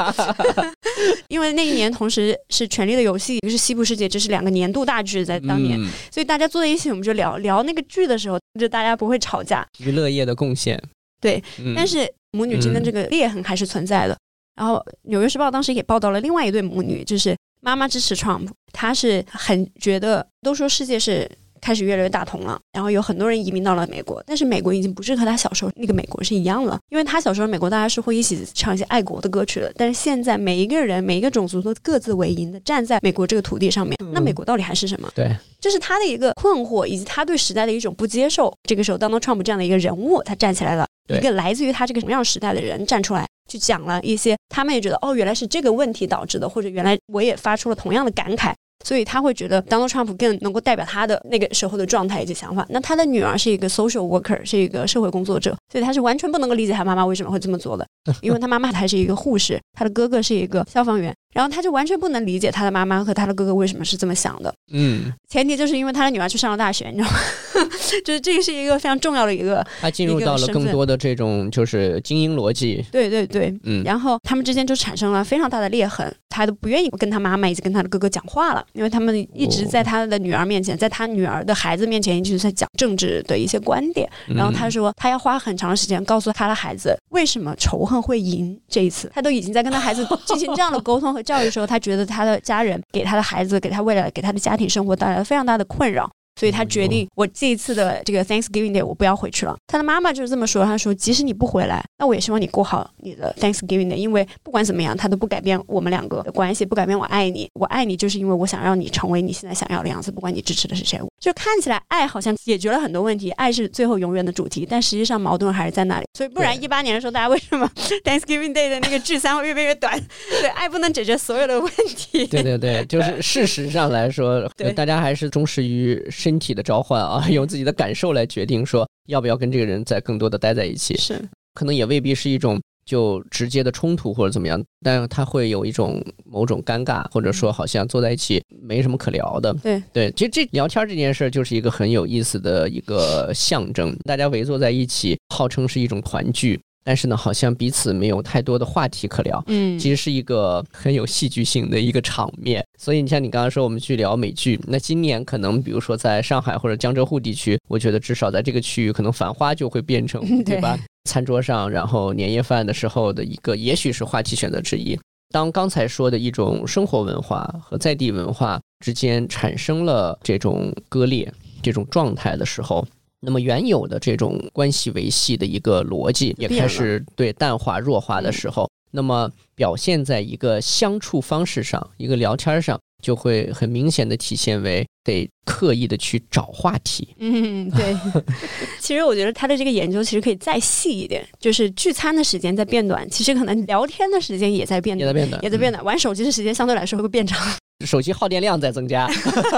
[1.28, 5.78] 因为那一年同时是《权力的游戏》，一个是《西部世界》，这是两个年度大剧，在当年，
[6.10, 9.66] 所以大家坐在一起，我们就聊聊那个剧的时候，就大家不会吵架。
[9.78, 10.80] 娱乐业的贡献，
[11.20, 11.42] 对，
[11.74, 14.16] 但是母女之间这个裂痕还是存在的。
[14.56, 21.30] 然后《纽约时报》当时也报道了另外一对母女，就是妈妈支持 Trump，她是很觉得，都说世界是。
[21.60, 35.10] 开始越来越大同了，然后有很多人移民到了美国，但是美国已经不是和他小时候那个美国是一样了，因为他小时候美国大家是会一起唱一些爱国的歌曲的，但是现在每一个人每一个种族都各自为营的站在美国这个土地上面，那美国到底还是什么？
[35.14, 38.52] 对，这是他的一个困惑，以及他对时代的一种不接受。
[38.64, 48.52] 这个时候，Donald Trump 这样的一个人物，他站起来了，一个来自于他这个什么样时代的人站出来，去讲了一些他们也觉得哦，原来是这个问题导致的，或者原来我也发出了同样的感慨。
[48.84, 52.66] 所以他会觉得 Donald Trump 更能够代表他的那个时候的状态以及想法。
[52.70, 57.86] 那他的女儿是一个 social worker，是一个社会工作者，所以他是完全不能够理解他妈妈为什么会这么做的，
[58.20, 61.14] 因为他妈妈还是一个护士，他的哥哥是一个消防员。
[61.32, 64.52] 然后他就完全不能理解他的妈妈和他的哥哥为什么是这么想的。
[64.72, 67.18] 嗯，前提就是因为他的女儿去上了大学，你知道吗？
[68.04, 69.64] 就是这个是一个非常重要的一个。
[69.80, 72.84] 他进入到了更多的这种就是精英逻辑。
[72.90, 73.82] 对对对，嗯。
[73.84, 84.08] 然后他们之间就产生了非常大的裂痕，他都不愿意跟他妈妈以及跟他的哥哥讲话了，因为他们一直在他的女儿面前，在他女儿的孩子面前一直在讲政治的一些观点。
[84.28, 91.19] 然后他说他要花很长时间告诉他的孩子为什么仇恨会赢这一次，他都已经在跟他孩子进行这样的沟通。
[91.22, 96.10] 教育的时候，他觉得他的家人给他的孩子、给他未来、给他的家庭生活带来了非常大的困扰。
[96.40, 99.54] 所以他决定，我这一次的这个 Thanksgiving Day 我不要回去了。
[99.66, 107.46] 他的妈妈就是这么说，他说：“即使你不回来，那我也希望你过好你的 Thanksgiving Day，因为不管怎么样，他都不改变我们两个的关系，不改变我爱你。
[107.52, 110.98] 我爱你就是因为我想让你成为你现在想要的样子，不管你支持的是谁。
[111.20, 116.06] 就看起来爱好像解决了很多问题，爱是最后永远的主题，但实际上矛盾还是在那里。
[116.16, 117.70] 所以不然一八年的时候，大家为什么
[118.02, 120.00] Thanksgiving Day 的那个聚餐会越变越短？
[120.40, 122.26] 对，爱不能解决所有的问题。
[122.26, 131.20] 对对对，就是事实上来说， 大家还是忠实于身体的召唤啊。”啊，用自己的感受来决定说要不要跟这个人再更多的待在一起，是
[131.54, 139.52] 可能也未必是一种就直接的冲突或者怎么样，但他会有一种某种尴尬，或者说好像坐在一起没什么可聊的。
[139.54, 146.60] 对对，其实这聊天这件事儿就是一个很有意思的一个象征，大家围坐在一起，号称是一种团聚。
[146.84, 152.64] 但是呢，好像彼此没有太多的话题可聊，嗯其实是一个很有戏剧性的一个场面。
[152.78, 160.78] 所以你像你刚刚说我们去聊美剧，那今年可能比如说在上海或者江浙沪地区，我觉得至少在这个区域，可能《繁花》就会变成 对吧？
[161.04, 164.98] 餐桌上，然后年夜饭的时候的一个，也许是话题选择之一。
[165.32, 172.84] 当刚才说的一种生活文化和在地文化之间产生了这种割裂、这种状态的时候，
[173.20, 187.14] 那么原有的这种关系维系的一个逻辑也开始对淡化、弱化的时候，那么表现在一个相处方式上、一个聊天上，就会很明显的体现为得刻意的去找话题。
[187.18, 187.96] 嗯，对。
[188.80, 195.84] 其实我觉得他的这个研究其实可以再细一点，就是聚餐的时间在变短，其实可能聊天的时间也在变短，也在变短，也在变短。
[195.84, 197.38] 玩手机的时间相对来说会变长。
[197.86, 199.08] 手机耗电量在增加，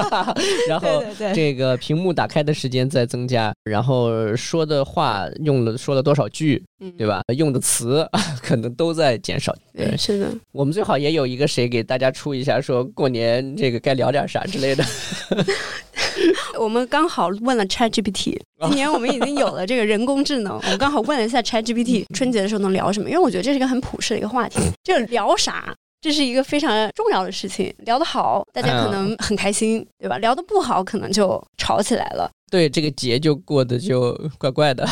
[0.69, 1.03] 然后
[1.35, 7.23] 这个屏幕打开的时间在增加，然后说的话用了说了多少句，嗯对吧？
[7.37, 8.07] 用的词
[8.43, 9.55] 可能都在减少。
[9.75, 10.29] 对，是的。
[10.53, 14.85] 我们最好也有一个谁给大家出一下，说过年这个该聊点啥之类的。
[16.59, 23.09] 我们刚好问了 Chat GPT，今年我们已经有了这个人工智能，我们刚好问了一下 Chat GPT，春节的时候能聊什么？
[23.09, 25.75] 因为我觉得这是一个很普世的一个话题，这个聊啥？
[26.03, 30.19] 这是一个非常重要的事情，聊得好，大家可能很开心，对吧？
[30.19, 32.29] 聊得不好，可能就吵起来了。
[32.51, 34.87] 对，这个节就过得就怪怪的。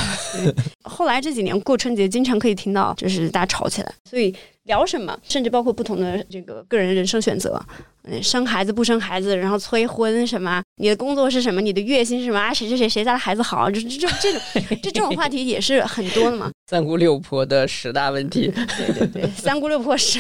[0.84, 7.60] 后来这几年过春节，经常可以听到就是大家吵起来，所以聊什么，甚至包括不同的这个个人人生选择，
[8.04, 12.54] 嗯，生孩子不生孩子，然后催婚什么，你的工作是什么，你的月薪是什么啊？
[12.54, 14.40] 谁谁谁谁家的孩子好，这这这种
[14.82, 16.50] 这这种话题也是很多的嘛。
[16.68, 20.18] 三姑六婆的十大问题，对对对，三姑六婆十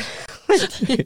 [0.50, 1.02] 问题。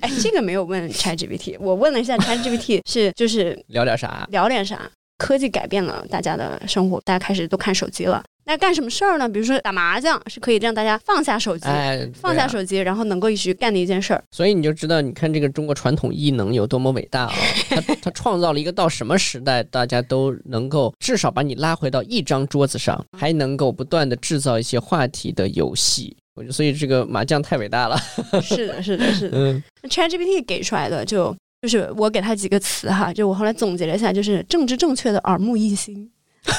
[0.00, 4.26] 哎，这个没有问 ChatGPT，我问了一下 ChatGPT， 是就是聊点啥？
[4.30, 4.90] 聊点啥？
[5.16, 8.22] 科技改变了大家的生活，大家开始都看手机了。
[8.46, 9.26] 那干什么事儿呢？
[9.26, 14.22] 比如说打麻将，是可以让大家放下手机，哎，放下手机，然后能够一起干的一件事儿。
[14.32, 17.32] 所以你就知道，你看这个中国传统艺能有多么伟大啊！
[17.70, 26.14] 它它创造了一个到什么时代，大家都能够至少把你拉回到一张桌子上，还能够不断的制造一些话题的游戏。
[26.34, 27.96] 我觉得，所以这个麻将太伟大了。
[28.42, 29.38] 是的，是的，是的。
[29.38, 36.10] 嗯，ChatGPT 给出来的就就是我给他几个词哈，就我后来总结了一下，就是政治正确的耳目一新。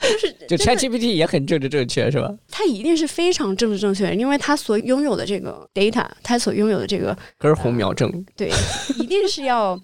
[0.00, 2.34] 就是 就 ChatGPT 也很政治正确，是吧？
[2.50, 8.50] 它一定是非常政治正确的，因为它所拥有的这个 data，它所拥有的这个根红苗正，对，
[8.98, 9.78] 一定是要，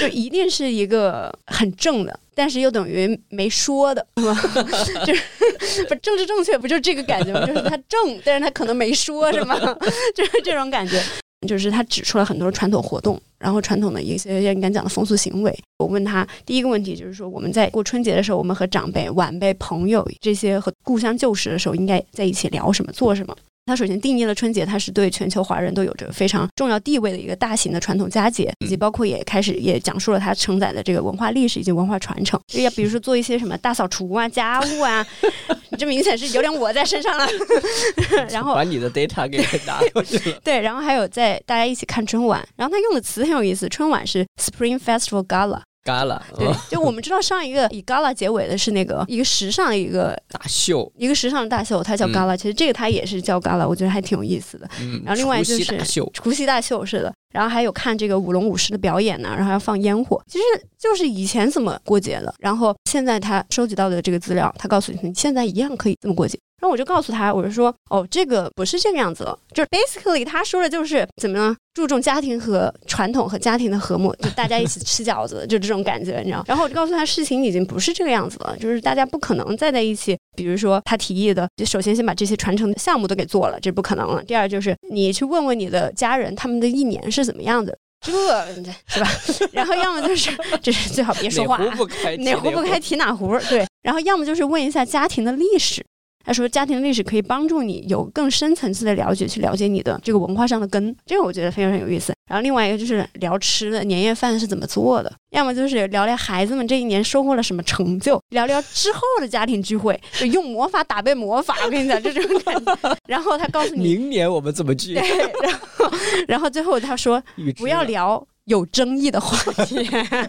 [0.00, 4.34] 就一定是一个很正的，但是又等于没说的，是吧？
[5.06, 7.46] 就是不政治正确，不就是这个感觉吗？
[7.46, 9.56] 就是他正，但是他可能没说，是吗？
[10.14, 11.02] 就是这种感觉。
[11.48, 15.52] 就是他指出了很多传统活动，然后传统的一些应该讲的风俗行为。
[15.78, 23.36] 我问他第一个问题就是说，我们在过春节的时候，我们和长辈、晚辈、朋友这些和故乡旧时的时候，应该在一起聊什么、做什么？
[23.64, 32.40] 他首先定义了春节，它是对全球华人都有着非常重要地位的一个大型的传统佳节，以及包括也开始也讲述了它承载的这个文化历史以及文化传承。
[32.48, 35.06] 就要比如说做一些什么大扫除啊、家务啊，
[35.70, 37.26] 你这明显是有点我在身上了。
[38.30, 40.40] 然后把你的 data 给拿过去了。
[40.42, 45.60] 对，然后还有在大家一起看春晚，然后他用的词很有意思，春晚是 Spring Festival Gala。
[45.84, 54.68] 嘎了，对哦，就我们知道上一个以 Gala 结尾的是那个一个时尚的一个大秀，一个时尚的大秀，它叫嗯 Gala，、其实这个它也是叫 Gala，我觉得还挺有意思的。
[54.80, 60.44] 嗯，然后另外就是夕大秀，除夕大秀是的，然后还有看这个舞龙舞狮的表演呢，然后还要放烟火，其实
[60.78, 66.38] 就是以前怎么过节的，然后现在他收集到的这个资料，他告诉你你现在一样可以这么过节。
[66.62, 71.56] 然后我就告诉他，我就说，哦，这个不是这个样子了，就是 basically 他说的就是怎么呢？
[71.74, 76.44] 注重家庭和传统和家庭的和睦，就大家一起吃饺子，就这种感觉，你知道？
[76.46, 80.16] 然后我就告诉他，事情已经不是这个样子了，就是大家不可能再在一起。
[80.36, 84.22] 比如说他提议的，就首先先把这些传承的项目都给做了，这不可能了。
[84.22, 88.12] 第二就是你去问问你的家人，他们的一年是怎么样的，这
[88.86, 89.08] 是吧？
[89.50, 90.30] 然后要么就是
[90.62, 93.66] 就是最好别说话，哪壶不开提哪壶不开提哪壶，对。
[93.82, 95.84] 然后要么就是问一下家庭的历史。
[96.24, 102.12] 他说，家庭历史可以帮助你有更深层次的了解，去了解你的这个文化上的根，这个我觉得非常有意思。
[102.28, 111.56] 然后另外一个就是聊吃的，年夜饭是怎么做的，要么就是聊聊孩子们这一年收获了什么成就，聊聊之后的家庭聚会，就用魔法打败魔法。
[111.64, 112.96] 我跟你讲，这种感觉。
[113.06, 114.94] 然后他告诉你，明年我们怎么聚？
[114.94, 115.02] 对，
[115.42, 115.90] 然后
[116.28, 117.22] 然后最后他说，
[117.58, 119.76] 不要聊有争议的话题，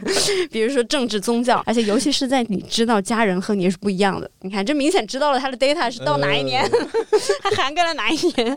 [0.51, 4.29] 比如说政治、宗教，而且尤其是在你知道家人和你是不一样的。
[4.41, 6.69] 你看，这明显知道了他的 data 是到哪一年，
[7.41, 8.55] 他涵盖了哪一年。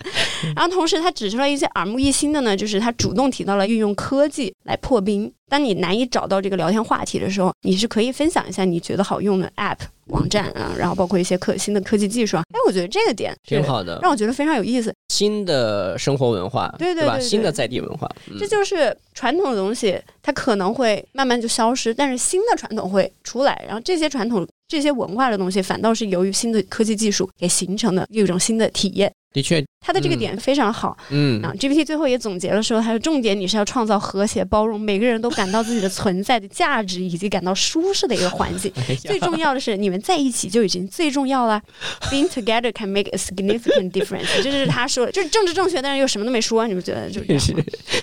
[0.54, 5.32] 然后同时，他指出了一些耳目一新的呢，就是他主动提到了运用科技来破冰。
[5.48, 12.42] 当你难以找到这个聊天话题的时候，你是可以分享一下你觉得好用的 app 网站啊，然后包括一些可新的科技技术啊。
[12.52, 14.94] 哎，我觉得这个点挺好的，让我觉得非常有意思。
[15.08, 17.18] 新的生活文化，对对吧？
[17.18, 29.12] 新的在地文化，这就是传统的东西，它可能会慢慢就消失，但是新的传统会出来，然后这些传统、这些文化的东西，反倒是由于新的科技技术给形成的又一种新的体验。
[29.32, 30.96] 的确，他的这个点非常好。
[31.10, 38.72] 嗯，啊，GPT 最后也总结了说，它的重点你是要创造和谐、包容，每个人都感到自己的存在的价值以及感到舒适的一个环境。
[39.04, 41.60] 最重要的是，你们在一起就已经最重要了。
[42.10, 44.26] Being together can make a significant difference。
[44.36, 46.66] 这就是他说的，就是政治正确，但是又什么都没说。
[46.66, 47.54] 你们觉得就 是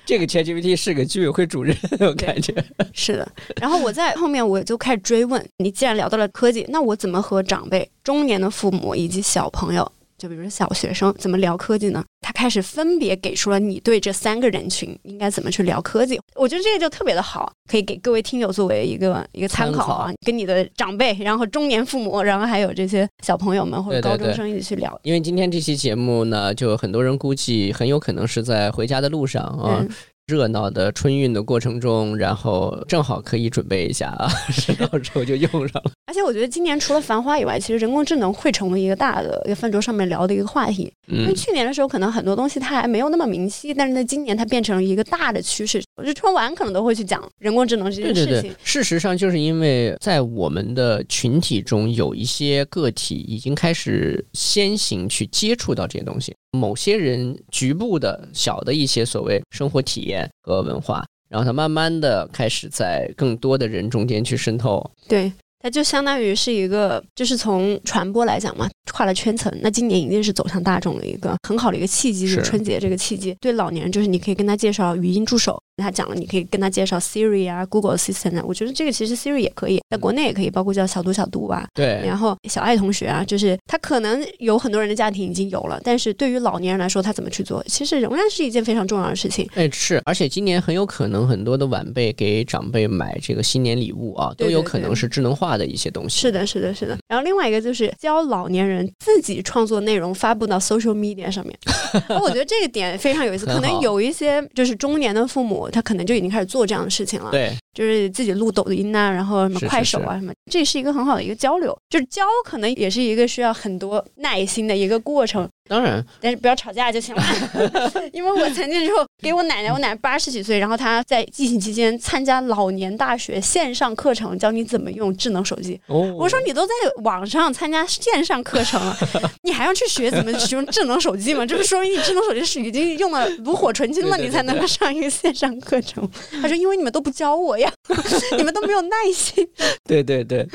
[0.05, 2.53] 这个 ChatGPT 是个居委会主任，我感觉
[2.93, 3.27] 是的。
[3.59, 9.89] 然后我在后面我就开始追问，你既然聊到了科技，那我怎么和长辈、中年的父母以及小朋友？
[10.15, 12.01] 就比如说小学生怎么聊科技呢？
[12.21, 16.17] 他开始分别给出了你对这三个人群应该怎么去聊科技。
[16.35, 20.13] 我觉得这个就特别的好，可以给各位听友作为一个一个参考啊。
[20.25, 24.97] 跟你的长辈，然后中年父母，然后还有这些小朋友们或者高中生一起去聊。
[25.03, 29.85] 因为今天这期节目呢，就很多人估计很有可能是在回家的路上啊。
[30.27, 34.31] 热闹的春运的过程中，然后正好可以准备一下啊，
[34.79, 35.91] 到时候就用上了。
[36.05, 40.91] 而且我觉得今年除了繁花以外，其实人工智能会成为一个大的一个饭桌上面聊的一个话题。
[41.07, 45.83] 因为去年的时候，可能很多东西它还没有那么明晰，但是在今年它变成了一个大的趋势。
[45.97, 48.53] 我觉得春晚可能都会去讲人工智能这件事情。
[48.63, 56.33] 事实上，就是因为在我们的群体中有一些个体已经开始先行去接触到这些东西。
[56.53, 64.89] 某些人局部的小的一些所谓生活体验和文化，然后它慢慢的开始在更多的人中间去渗透。
[65.07, 65.31] 对。
[65.65, 69.49] 它就相当于是一个，就是从传播来讲嘛，跨了圈层。
[69.61, 73.33] 那今年一定是走向大众的一个很好的一个契机，是春节这个契机。
[73.39, 78.43] 对老年人，就是你可以跟他介绍语音助手，他讲了，你可以跟他介绍 Siri 啊，Google Assistant 啊。
[78.45, 81.65] 我觉得这个其实 Siri 也可以，在国内也可以，包括叫小度小度啊。
[81.73, 82.01] 对。
[82.05, 89.49] 然后小爱同学啊，就是他可能有很多人的家庭已经有了，但是对于老年人来说，他怎么去做，其实仍然是一件非常重要的事情。
[89.55, 95.53] 哎，是，而且今年很有可能很多的晚辈给长辈买这个新年礼物啊，都有可能是智能化。
[95.53, 96.97] 的一些东西是的，是的，是的。
[97.07, 101.55] 然后另外一个就是教老年人自己创作内容，发布到 social media 上面。
[102.19, 103.45] 我觉得这个点非常有意思。
[103.45, 107.31] 可能有一些就是中年的父母，他可能就已经开始做这样的事情了。
[107.31, 111.77] 对，就是自己录抖音啊，然后什么快手啊什么，这是一个很好的一个交流。
[111.89, 115.47] 就是教可能也是一个需要很多耐心的一个过程。
[115.69, 117.23] 当然，但是不要吵架就行了。
[118.11, 125.79] 因为我曾经之后给我奶奶，我奶奶八十几岁，然后她在疫情期间参加老年大学线上课程，教你怎么用智能手机。
[125.87, 128.95] 我说你都在网上参加线上课程了，
[129.43, 131.45] 你还要去学怎么使用智能手机吗？
[131.45, 136.07] 这不说明你智能手机是已经用的炉火纯青了，你才能够上一个线上课程。
[136.41, 137.71] 他说因为你们都不教我呀，
[138.37, 139.47] 你们都没有耐心。
[139.85, 140.45] 对对对，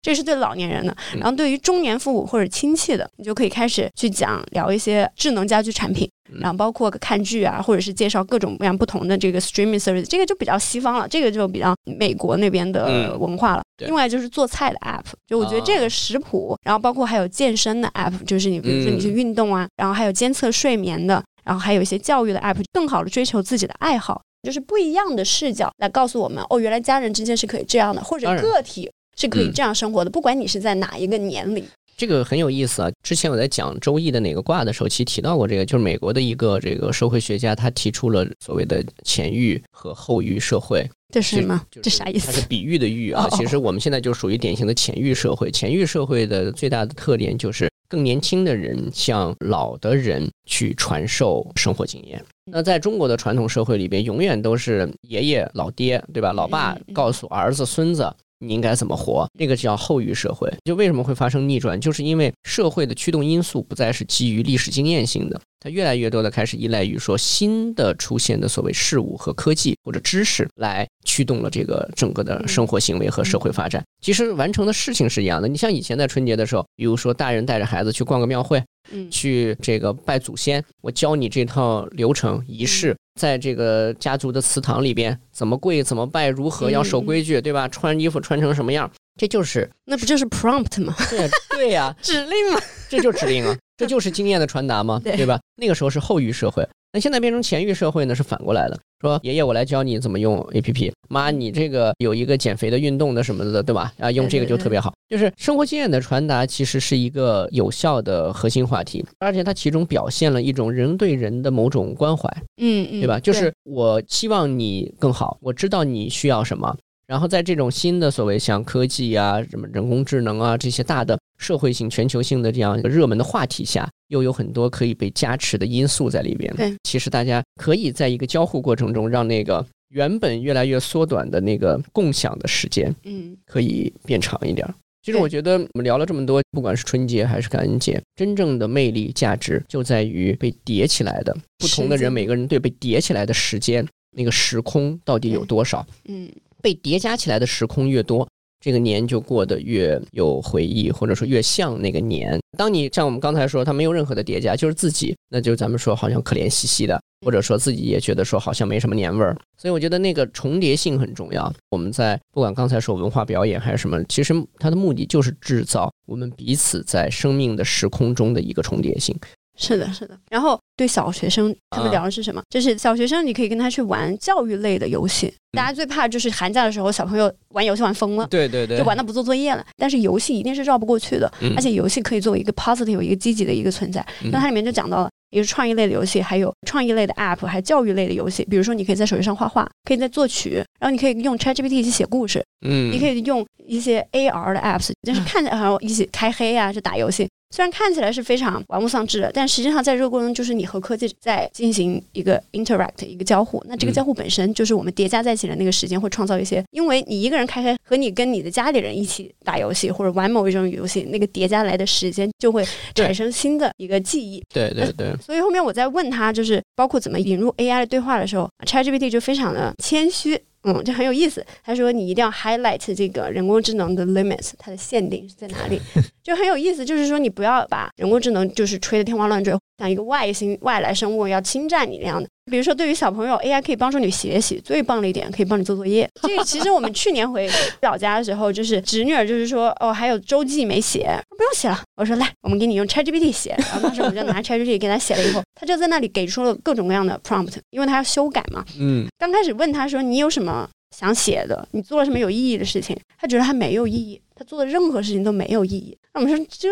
[0.00, 0.96] 这是对老年人的。
[1.14, 4.27] 然后对于中年父母或者亲戚的，你就可以开始去讲。
[4.50, 6.10] 聊一些智能家居产品，
[6.40, 13.62] 然后包括看剧啊，或者是介绍各种各样不同的这个 streaming service，这个就比较西方了，这个就比较美国那边的文化了。
[13.78, 31.64] 另外就是做菜的 app，就我觉得这个食谱，然后包括还有健身的 app，就是你比如说你去运动啊，然后还有监测睡眠的，然后还有一些教育的 app，更好的追求自己的爱好，就是不一样的视角来告诉我们，哦，原来家人之间是可以这样的，或者个体是可以这样生活的，不管你是在哪一个年龄。
[31.98, 32.90] 这个很有意思啊！
[33.02, 40.88] 之前我在讲周易的哪个卦的时候，其实提到过这个，就是美国的一个这个社会学家，他提出了所谓的前域和后域社会。
[41.12, 41.60] 这是什么？
[41.82, 42.28] 这啥意思？
[42.28, 43.26] 它是比喻的喻啊。
[43.32, 45.50] 其实我们现在就属于典型的前域社会。
[45.50, 52.24] 前域社会的最大的特点就是更年轻的人向老的人去传授生活经验。
[52.48, 56.32] 那在中国的传统社会里边，永远都是爷爷、老爹，对吧？
[56.32, 58.14] 老爸告诉儿子、孙子。
[58.38, 59.28] 你应该怎么活？
[59.38, 60.52] 这个叫后育社会。
[60.64, 61.80] 就为什么会发生逆转？
[61.80, 73.82] 就是因为社会的驱动因素不再是基于历史经验性的，它越来越多的开始依赖于说新的出现的所谓事物和科技或者知识来驱动了这个整个的生活行为和社会发展。
[74.00, 75.48] 其实完成的事情是一样的。
[75.48, 78.62] 你像以前在春节的时候，比如说大人带着孩子去逛个庙会。
[79.10, 87.66] 去这个拜祖先，我教你这套流程仪式，在这个家族的祠堂里边怎么跪，怎么拜，如何要守规矩，对吧？
[87.68, 88.90] 穿衣服穿成什么样，
[89.20, 90.94] 这就是那不就是 prompt 吗？
[91.10, 92.60] 对对呀， 指令嘛？
[92.88, 95.00] 这就是指令啊，这就是经验的传达嘛？
[95.04, 95.38] 对吧？
[95.56, 103.92] 那个时候是后于社会，那现在变成前域社会呢，是反过来的，说爷爷我来教你怎么用 A P P，妈你这个有一个减肥的运动的什么的，对吧？
[103.98, 104.94] 啊，用这个就特别好。
[105.08, 112.26] 就是生活经验的传达，其实是一个有效的核心话题，而且它其中表现了一种人对人的某种关怀，
[112.56, 113.20] 嗯嗯，对吧？
[113.20, 116.74] 就是我希望你更好，我知道你需要什么。
[117.08, 126.54] 然后在这种新的所谓像科技啊、什么人工智能啊这些大的社会性、全球性的这样一个热门的话题下，又有很多可以被加持的因素在里边。
[126.54, 134.74] 对，其实大家可以在一个交互过程中，让那个原本越来越缩短的那个共享的时间，嗯可以变长一点儿。
[135.02, 145.86] 其实我觉得我们聊了这么多，不管是春节还是感恩节，真正的魅力价值就在于被叠起来的不同的人，每个人对被叠起来的时间那个时空到底有多少。
[146.04, 146.28] 嗯
[146.62, 148.28] 被叠加起来的时空越多，
[148.60, 152.38] 这个年就过得越有回忆，或者说越像那个年。
[152.56, 159.36] 当你像我们刚才说，它没有任何的叠加，就是自己，那就咱们说好像可怜兮兮的，或者说自己也觉得说好像没什么年味儿。
[159.56, 161.52] 所以我觉得那个重叠性很重要。
[161.70, 169.16] 我们在不管刚才说文化表演还是什么，其实它的目的就是制造我们彼此在生命的时空中的一个重叠性。
[169.58, 170.16] 是的，是的。
[170.30, 172.40] 然后对小学生，他们啊聊的是什么？
[172.48, 175.32] 就是小学生，你可以跟他去玩教育类的游戏。
[175.52, 178.26] 大家最怕就是寒假的时候，小朋友玩游戏玩疯了。
[178.28, 184.00] 对对对就玩到不做作业了，但是游戏一定是绕不过去的，嗯而且游戏可以作为一个 positive 一个积极的一个存在。
[184.22, 188.44] 嗯那它里面就讲到了，一个是创意类的游戏，还有创意类的 app，还有教育类的游戏。
[188.44, 197.26] 比如说，你可以在手机上画画，可以在作曲，然后你可以用 ChatGPT 去写故事，嗯，你可以用一些 AR 的 apps，但是 看起来好像一起开黑啊，就打游戏。
[197.50, 203.62] 虽然看起来是非常玩物丧志的，但实际上在这个过程中，就是你和科技在进行一个 interact 一个交互。
[203.66, 214.42] 那这个嗯交互本身就是我们叠加在一起的那个时间，会创造一些，因为你一个人开开和你跟你的家里人一起打游戏或者玩某一种游戏，那个叠加来的时间就会产生新的一个记忆。
[214.52, 220.38] 对对对，所以后面我在问他，就是包括怎么引入 AI 的对话的时候，ChatGPT 就非常的谦虚，
[220.68, 221.44] 嗯，就很有意思。
[221.64, 225.80] 他说你一定要 highlight 这个人工智能的 limits，它的限定是在哪里，
[226.22, 226.84] 就很有意思。
[226.84, 232.28] 就是说你不要把人工智能就是吹得天花乱坠，像一个外星外来生物要侵占你那样的。
[232.48, 236.08] 比如说，对于小朋友，AI 可以帮助你学习，最棒的一点可以帮你做作业。
[236.22, 237.48] 这 个其实我们去年回
[237.82, 241.80] 老家的时候，就是侄女儿就是说，哦，还有周记没写，不用写了。
[241.96, 243.54] 我说来，我们给你用 ChatGPT 写。
[243.58, 248.64] 然后当时我就拿 ChatGPT 给他写了以后，他就在那里给出了各种各样的 prompt，因为他要修改嘛。
[248.78, 255.96] 嗯刚开始问他说你有什么想写的，你做了什么有意义的事情，他觉得他没有意义，他做的任何事情都没有意义。
[256.14, 256.68] 那我们说这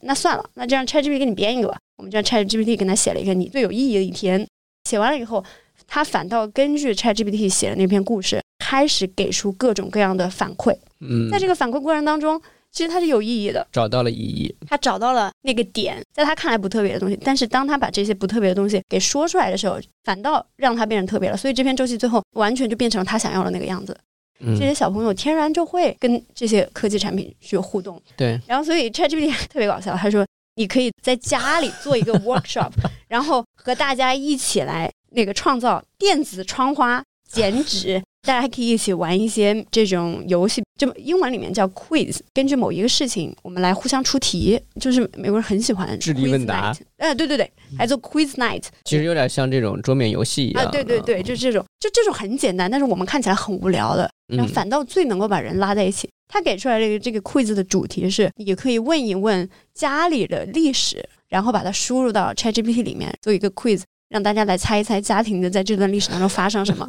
[0.00, 1.76] 那算了，那就让 ChatGPT 给你编一个吧。
[1.98, 4.46] 我们就让 ChatGPT 给他写了一个你最有意义的一天。
[4.84, 5.44] 写完了以后，
[5.86, 10.76] 他反倒根据 ChatGPT 写的那篇故事，开始给出各种各样的反馈。
[11.00, 13.66] 嗯，在这个反馈过程当中，其实他是有意义的。
[13.72, 14.54] 找到了意义。
[14.66, 21.36] 他找到了那个点，在他看来不特别的东西，但是当他把这些不特别的东西给说出来的时候，反倒让他变成特别了。
[21.36, 23.96] 所以这篇周记最后完全就变成了他想要的那个样子。
[24.42, 28.00] 嗯这些小朋友天然就会跟这些科技产品去互动。
[28.16, 30.26] 对，然后所以 ChatGPT 特别搞笑，他说
[30.60, 32.70] 你可以在家里做一个 workshop，
[33.08, 37.02] 然后和大家一起来那个创造电子窗花、
[37.32, 37.98] 剪纸。
[38.28, 42.18] 大家还可以一起玩一些这种游戏，就英文里面叫 quiz。
[42.34, 50.62] 根据某一个事情，我们来互相出题，就是美国人很喜欢智力问答对对对，还做 quiz night 其实有点像这种桌面游戏一样。
[50.66, 56.06] 啊，对对对，就这种，就这种很简单，但是我们看起来很无聊的，然后嗯反倒最能够把人拉在一起。
[56.32, 66.86] 他给出来这个这个 quiz 的主题是，也可以问一问家里的历史，然后把它输入到 ChatGPT 里面做一个 quiz，让大家来猜一猜家庭的在这段历史当中发生什么。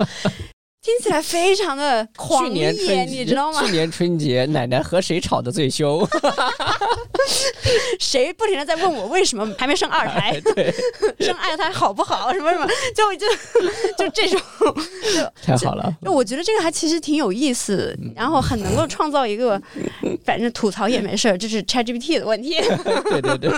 [0.81, 2.71] 听起来非常的狂野，
[3.05, 3.63] 你知道吗？
[3.63, 6.03] 去年春节，奶奶和谁吵得最凶？
[7.99, 10.73] 谁不停的在问我为什么还没生二胎， 对，
[11.23, 13.27] 生二胎好不好，什么什么，就就
[13.95, 14.41] 就这种，
[15.43, 15.95] 太好了。
[16.03, 19.61] 就我觉得这个还其实挺有意思，然后很能够创造一个，
[20.25, 22.55] 反正吐槽也没事儿，这是 ChatGPT 的问题。
[22.55, 23.51] 对对对，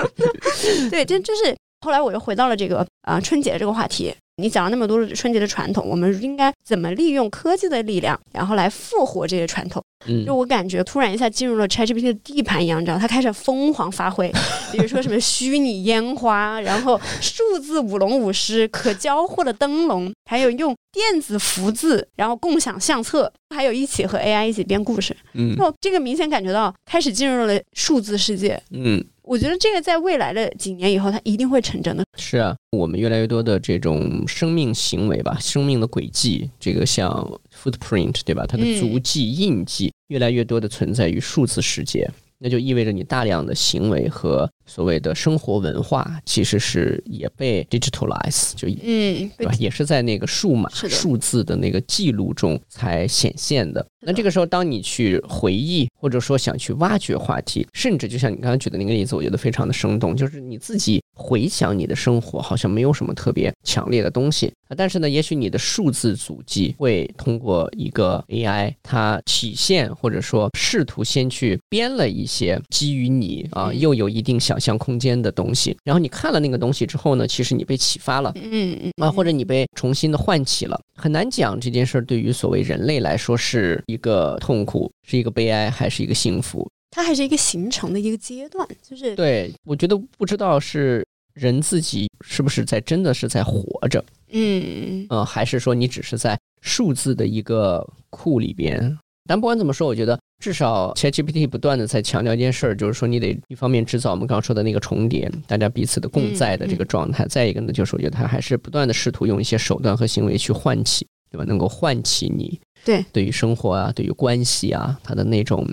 [0.90, 1.56] 对，这就是
[1.86, 4.14] 后来我又回到了这个啊、呃春节这个话题。
[4.38, 9.84] 你讲了那么多的春节的传统，我们应该怎么利用科技的力量，然后来复活这些传统？
[10.06, 14.30] 嗯就我感觉突然一下进入了 ChatGPT 的地盘一样，你知道，它开始疯狂发挥，
[14.72, 25.16] 比如说什么虚拟烟花，然后数字舞龙舞狮、可交互的灯笼，还有用电子福字，然后共享相册，还有一起和 AI 一起编故事。
[25.36, 28.62] 嗯就这个明显感觉到开始进入了数字世界。
[28.72, 32.04] 嗯，我觉得这个在未来的几年以后，它一定会成真的。
[32.18, 37.10] 是啊，我们越来越多的这种生命行为吧，生命的轨迹，这个像
[37.54, 38.46] footprint 对吧？
[38.48, 42.10] 它的嗯足迹、印记越来越多的存在于数字世界。
[42.40, 49.54] 那就意味着你大量的行为和所谓的生活文化其实是也被 digitalize，就嗯，对吧？
[49.58, 53.86] 也是在那个数码数字的那个记录中才显现的。
[54.06, 78.32] 那这个时候，当你去回忆，或者说想去挖掘话题，甚至就像你刚刚举的那个例子，我觉得非常的生动，就是你自己回想你的生活，好像没有什么特别强烈的东西啊，但是呢，也许你的数字足迹会通过一个 AI，它体现或者说试图先去编了一些基于你啊嗯又有一定想象空间的东西，然后你看了那个东西之后呢，其实你被启发了。
[78.36, 86.68] 嗯嗯啊，或者你被重新的唤起了，很难讲这件事儿对于所谓人类来说是一个痛苦，是一个悲哀，还是一个幸福？
[86.96, 98.96] 它还是一个形成的一个阶段，就是对我觉得不知道是人自己是不是在真的是在活着，嗯嗯、还是说你只是在数字的一个库里边。
[99.26, 111.46] 但不管怎么说，我觉得至少 ChatGPT 不断的在强调一件事儿，就是说你得一方面制造我们刚刚说的那个重叠，大家彼此的共在的这个状态；再一个呢，就是我觉得它还是不断的试图用一些手段和行为去唤起，对吧？
[111.46, 115.66] 能够唤起你对对于生活啊，对于关系啊，它的那种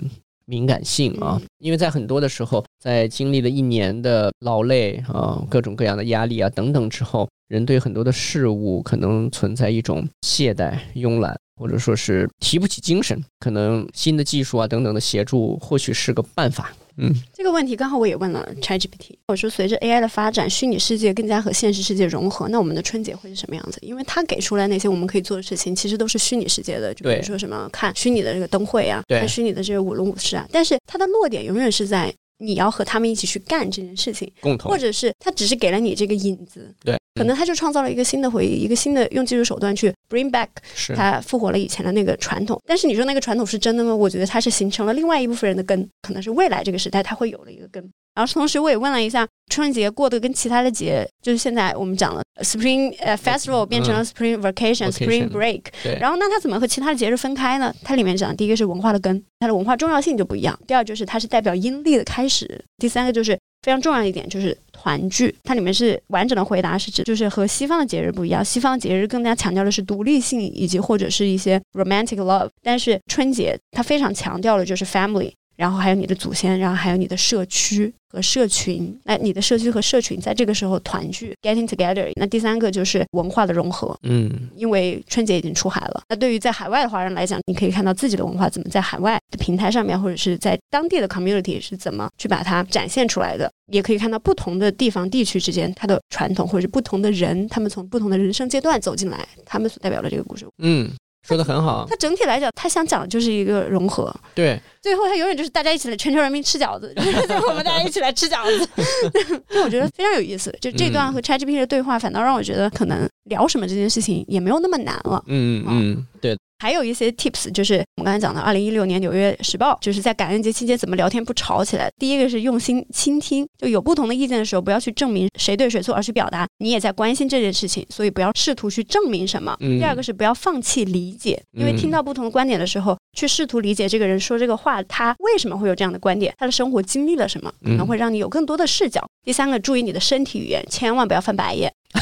[0.51, 13.23] 敏感性啊嗯，因为在很多的时候，在经历了一年的劳累啊、各种各样的压力啊等等之后，人对很多的事物可能存在一种懈怠、慵懒，或者说是提不起精神。
[13.39, 16.73] 可能新的技术啊等等的协助，或许是个办法。
[16.97, 17.13] 嗯。
[17.33, 23.79] 这个问题刚好我也问了 ChatGPT，我说随着 AI 的发展，虚拟世界更加和现实世界融合，那我们的春节会是什么样子？
[23.81, 29.19] 因为它给出来那些我们可以做的事情，其实都是虚拟世界的，就比如说什么看虚拟的这个灯会啊，对。
[29.19, 34.71] 看虚拟的这个舞龙舞狮啊，但是它的落点永远是在你要和他们一起去干这件事情，共同。
[34.71, 42.61] 或者是他只是给了你这个引子，对，可能他就创造了一个新的回忆，一个新的用技术手段去 bring back 是它复活了以前的那个传统。
[42.65, 43.93] 但是你说那个传统是真的吗？
[43.93, 47.91] 我觉得它是形成了另外一部分人的根，可能是未来这个时代它会有了一个根。
[48.13, 55.63] 然后同时我也问了一下，春节过得跟其他的节，就是现在我们讲了 Spring 呃 Festival 变成了 Spring Vacation、Spring Break，
[55.99, 57.73] 然后那它怎么和其他的节日分开呢？
[57.83, 62.45] 它里面讲，第一个是文化的根，它的文化重要性就不一样；第二就是它是代表阴历的开始；
[62.77, 75.31] 第三个就是非常重要的一点就是团聚，它里面是完整的回答是指就是和西方的节日不一样，西方节日更加强调的是独立性以及或者是一些 romantic love，但是春节它非常强调的就是 family。
[75.61, 78.99] 然后还有你的祖先，然后还有你的社区和社群。
[79.03, 82.11] 那你的社区和社群在这个时候团聚，getting together。
[82.15, 86.01] 那第三个就是文化的融合，嗯因为春节已经出海了。
[86.09, 93.47] 那对于在海外的华人来讲，你可以看到自己的文化怎么在海外的平台上面，或者是在当地的 community 是怎么去把它展现出来的。
[93.71, 100.47] 也可以看到不同的地方地区之间它的传统，或者是不同的人，他们从不同的人生阶段走进来，他们所代表的这个故事。
[100.57, 100.91] 嗯，
[101.27, 104.13] 说的很好，它整体来讲，它想讲的就是一个融合。
[104.33, 106.93] 对，最后，它永远就是大家一起来，全球人民吃饺子，
[107.47, 108.67] 我们大家一起来吃饺子。
[109.49, 110.51] 就我觉得非常有意思。
[110.59, 115.23] 就这段和 ChatGPT 的对话，反倒让我觉得可能聊什么这件事情也没有那么难了。
[115.27, 121.89] 嗯嗯嗯，对，还有一些 tips，就是我们刚才讲的，二零一六年《纽约时报》就是在感恩节期间怎么聊天不吵起来。
[121.97, 129.57] 第一个是用心倾听，就有不同的意见的时候，不要去证明谁对谁错，而去表达你也在关心这件事情，所以不要试图去证明什么。
[129.59, 139.03] 嗯第二个是不要放弃理解，因为嗯听到不同的观点的时候，去试图理解这个人说这个话，他为什么会有这样的观点，他的生活经历了什么，可能嗯会让你有更多的视角。
[139.23, 141.71] 第三个，注意你的身体语言，千万不要翻白眼。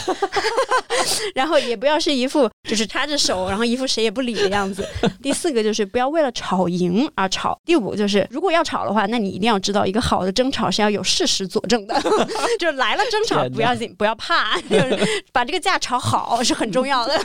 [1.34, 4.88] 然后也不要是一副就是插着手，然后一副谁也不理的样子。
[5.22, 7.58] 第四个就是不要为了吵赢而吵。
[7.66, 12.00] 第五就是如果要吵的话，那你一定要知道，一个好的争吵是要有事实佐证的，
[12.60, 17.20] 就是来了争吵不要紧，不要怕，就是把这个架吵好是很重要的。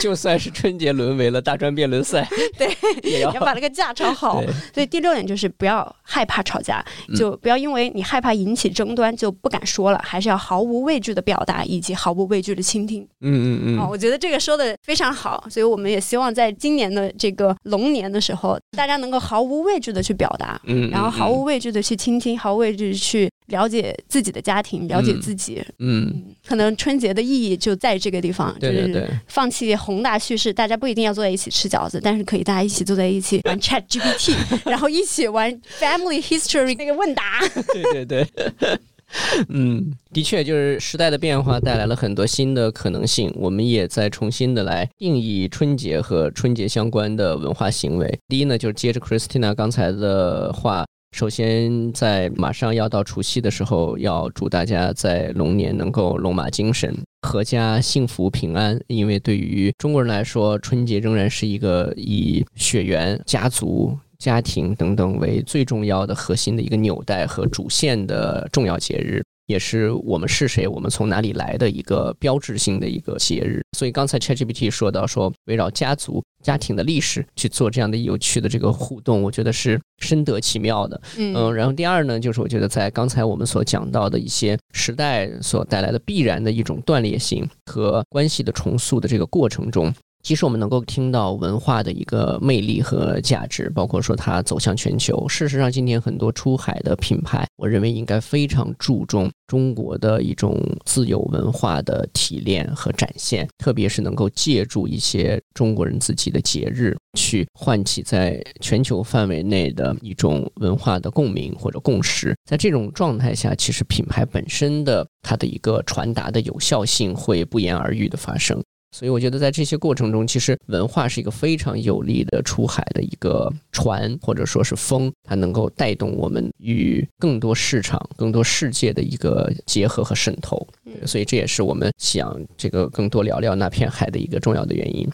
[0.00, 2.28] 就算是春节沦为了大专辩论赛，
[2.58, 4.42] 对，也要要把那个架吵好。
[4.74, 13.06] 所以第六点就是不要害怕吵架，嗯就不要因为你害怕引起争端就不敢说了，还是要毫无畏惧的表达以及毫无畏惧的倾听。
[13.20, 25.62] 嗯嗯哦，嗯，我觉得这个说的非常好，所以我们也希望在今年的这个龙年的时候，大家能够毫无畏惧的去表达，嗯，然后毫无畏惧的去倾听，毫无畏惧地去了解自己的家庭，了解嗯自己。
[25.78, 34.34] 嗯，嗯，可能春节的意义就在这个地方，就是放弃宏大叙事，大家不一定要坐在一起吃饺子，但是可以大家一起坐在一起玩 Chat GPT，
[34.70, 37.40] 然后一起玩 Family History 那个问答。
[37.72, 38.78] 对 对对。
[39.48, 48.18] 嗯，的确，就是时代的变化带来了很多新的可能性，我们也在重新的来定义春节和春节相关的文化行为。
[48.28, 50.84] 第一呢，就是接着 Christina 刚才的话，
[51.16, 56.94] 首先在马上要到除夕的时候，要祝大家在龙年能够龙马精神。
[57.22, 69.22] 阖家幸福平安，因为对于中国人来说，春节仍然是一个以血缘、家族、家庭等等为最重要的核心的一个纽带和主线的重要节日。
[69.46, 73.60] 也是我们是谁，我们从哪里来的一个标志性的一个节日。
[73.76, 80.98] 所以刚才 ChatGPT 说到说，围绕家族、家庭的历史去做这样的有趣的这个互动，我觉得是深得其妙的。
[81.18, 89.92] 嗯，然后第二呢，就是我觉得在刚才我们所讲到的一些时代所带来的必然的一种断裂性和关系的重塑的这个过程中。
[90.24, 95.28] 其实我们能够听到文化的一个魅力和价值，包括说它走向全球。
[95.28, 112.34] 事实上，今天很多出海的品牌，我认为应该非常注重中国的一种自有文化的提炼和展现，特别是能够借助一些中国人自己的节日，去唤起在全球范围内的一种文化的共鸣或者共识。
[112.48, 118.58] 在这种状态下，其实品牌本身的它的一个传达的有效性会不言而喻的发生。
[118.94, 130.64] 所以我觉得，在这些过程中，其实文化是一个非常有力的出海的一个船，或者说是风，它能够带动我们与更多市场、更多世界的一个结合和渗透。
[131.04, 135.04] 所以这也是我们想这个更多聊聊那片海的一个重要的原因。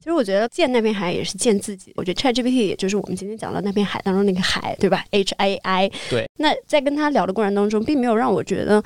[0.00, 1.92] 其实我觉得见那片海也是见自己。
[1.94, 5.88] 我觉得 ChatGPT 也就是我们今天讲的那片海当中那个海，对吧？H A I。
[6.10, 6.28] 对。
[6.38, 8.82] 那在跟他聊的过程当中，并没有让我觉得。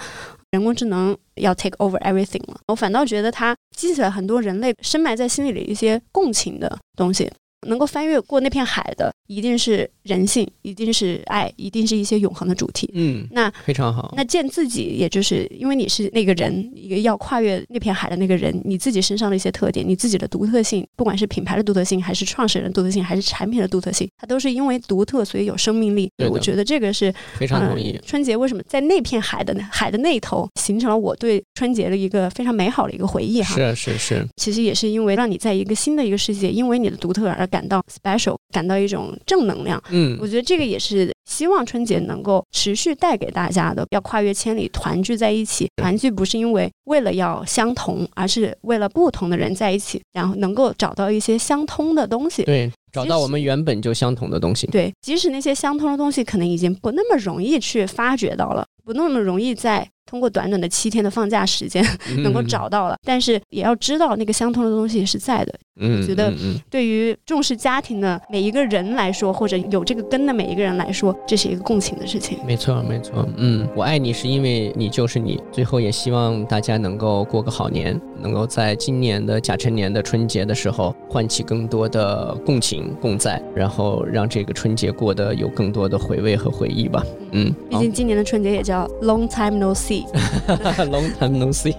[0.52, 7.30] 人工智能要 take over everything 了，我反倒觉得它激起了很多人类深埋在心里的一些共情的东西。
[7.66, 12.90] 能够翻越过那片海的，一定是人性，一定是爱，一定是一些永恒的主题。
[12.94, 14.12] 嗯，那非常好。
[14.16, 26.10] 那见自己，也就是因为你是那个人，一个要跨越那片海的那个人，你自己身上的一些特点，你自己的独特性，不管是品牌的独特性，还是创始人独特性，还是产品的独特性，它都是因为独特，所以有生命力。
[26.16, 27.98] 对，我觉得这个是非常同意。
[28.04, 33.54] 春节为什么在那片海的海的那头，形成了我对春节的一个非常美好的一个回忆哈。
[33.54, 34.26] 是是是。
[34.36, 38.36] 其实也是因为让你在一个新的一个世界，因为你的独特而感到 special。
[38.52, 43.82] 感到一种正能量，嗯，我觉得这个也是希望春节能够持续带给大家的。
[43.92, 45.66] 要跨越千里，团聚在一起。
[45.76, 52.42] 团聚不是因为为了要相同，而是为了不同的人在一起，然后能够找到一些相通的东西。
[52.44, 54.66] 对，找到我们原本就相同的东西。
[54.66, 59.88] 对，即使那些相通的东西可能已经不那么容易去发掘到了，不那么容易在。
[60.06, 61.84] 通过短短的七天的放假时间，
[62.22, 65.54] 能够找到了，但是也要知道那个相通的东西是在的。
[65.80, 66.30] 嗯，我觉得
[66.68, 72.38] 对于重视家庭的每一个人来说，或者有这个根的每一个人来说，这是一个共情的事情。
[72.46, 73.26] 没错，没错。
[73.38, 75.42] 嗯，我爱你是因为你就是你。
[75.50, 87.02] 最后也希望大家能够过个好年，能够在今年的甲辰年的春节的时候，唤起更多的共情共在，然后让这个春节过得有更多的回味和回忆吧。
[87.30, 89.91] 嗯，毕竟今年的春节也叫 Long Time No See。
[90.00, 91.74] Long time no see，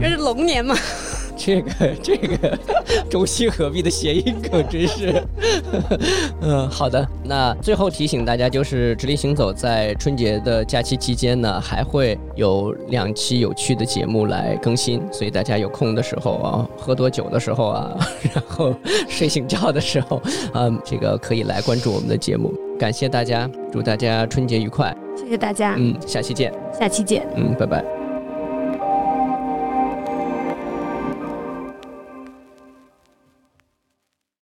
[0.00, 0.76] 这是龙年嘛？
[1.34, 1.70] 这个
[2.02, 2.56] 这个
[3.10, 5.20] 中西合璧的谐音梗真是，
[6.40, 7.04] 嗯，好的。
[7.24, 17.96] 那最后提醒大家，就是直立行走在春节的假期期间呢，还会有两期有趣的节目来更新，所以大家有空的时候啊，喝多酒的时候啊，
[18.32, 18.72] 然后
[19.08, 20.22] 睡醒觉的时候，
[20.54, 22.54] 嗯，这个可以来关注我们的节目。
[22.78, 24.94] 感谢大家，祝大家春节愉快。
[25.16, 28.01] 谢谢大家，嗯，下期见，下期见，嗯，拜拜。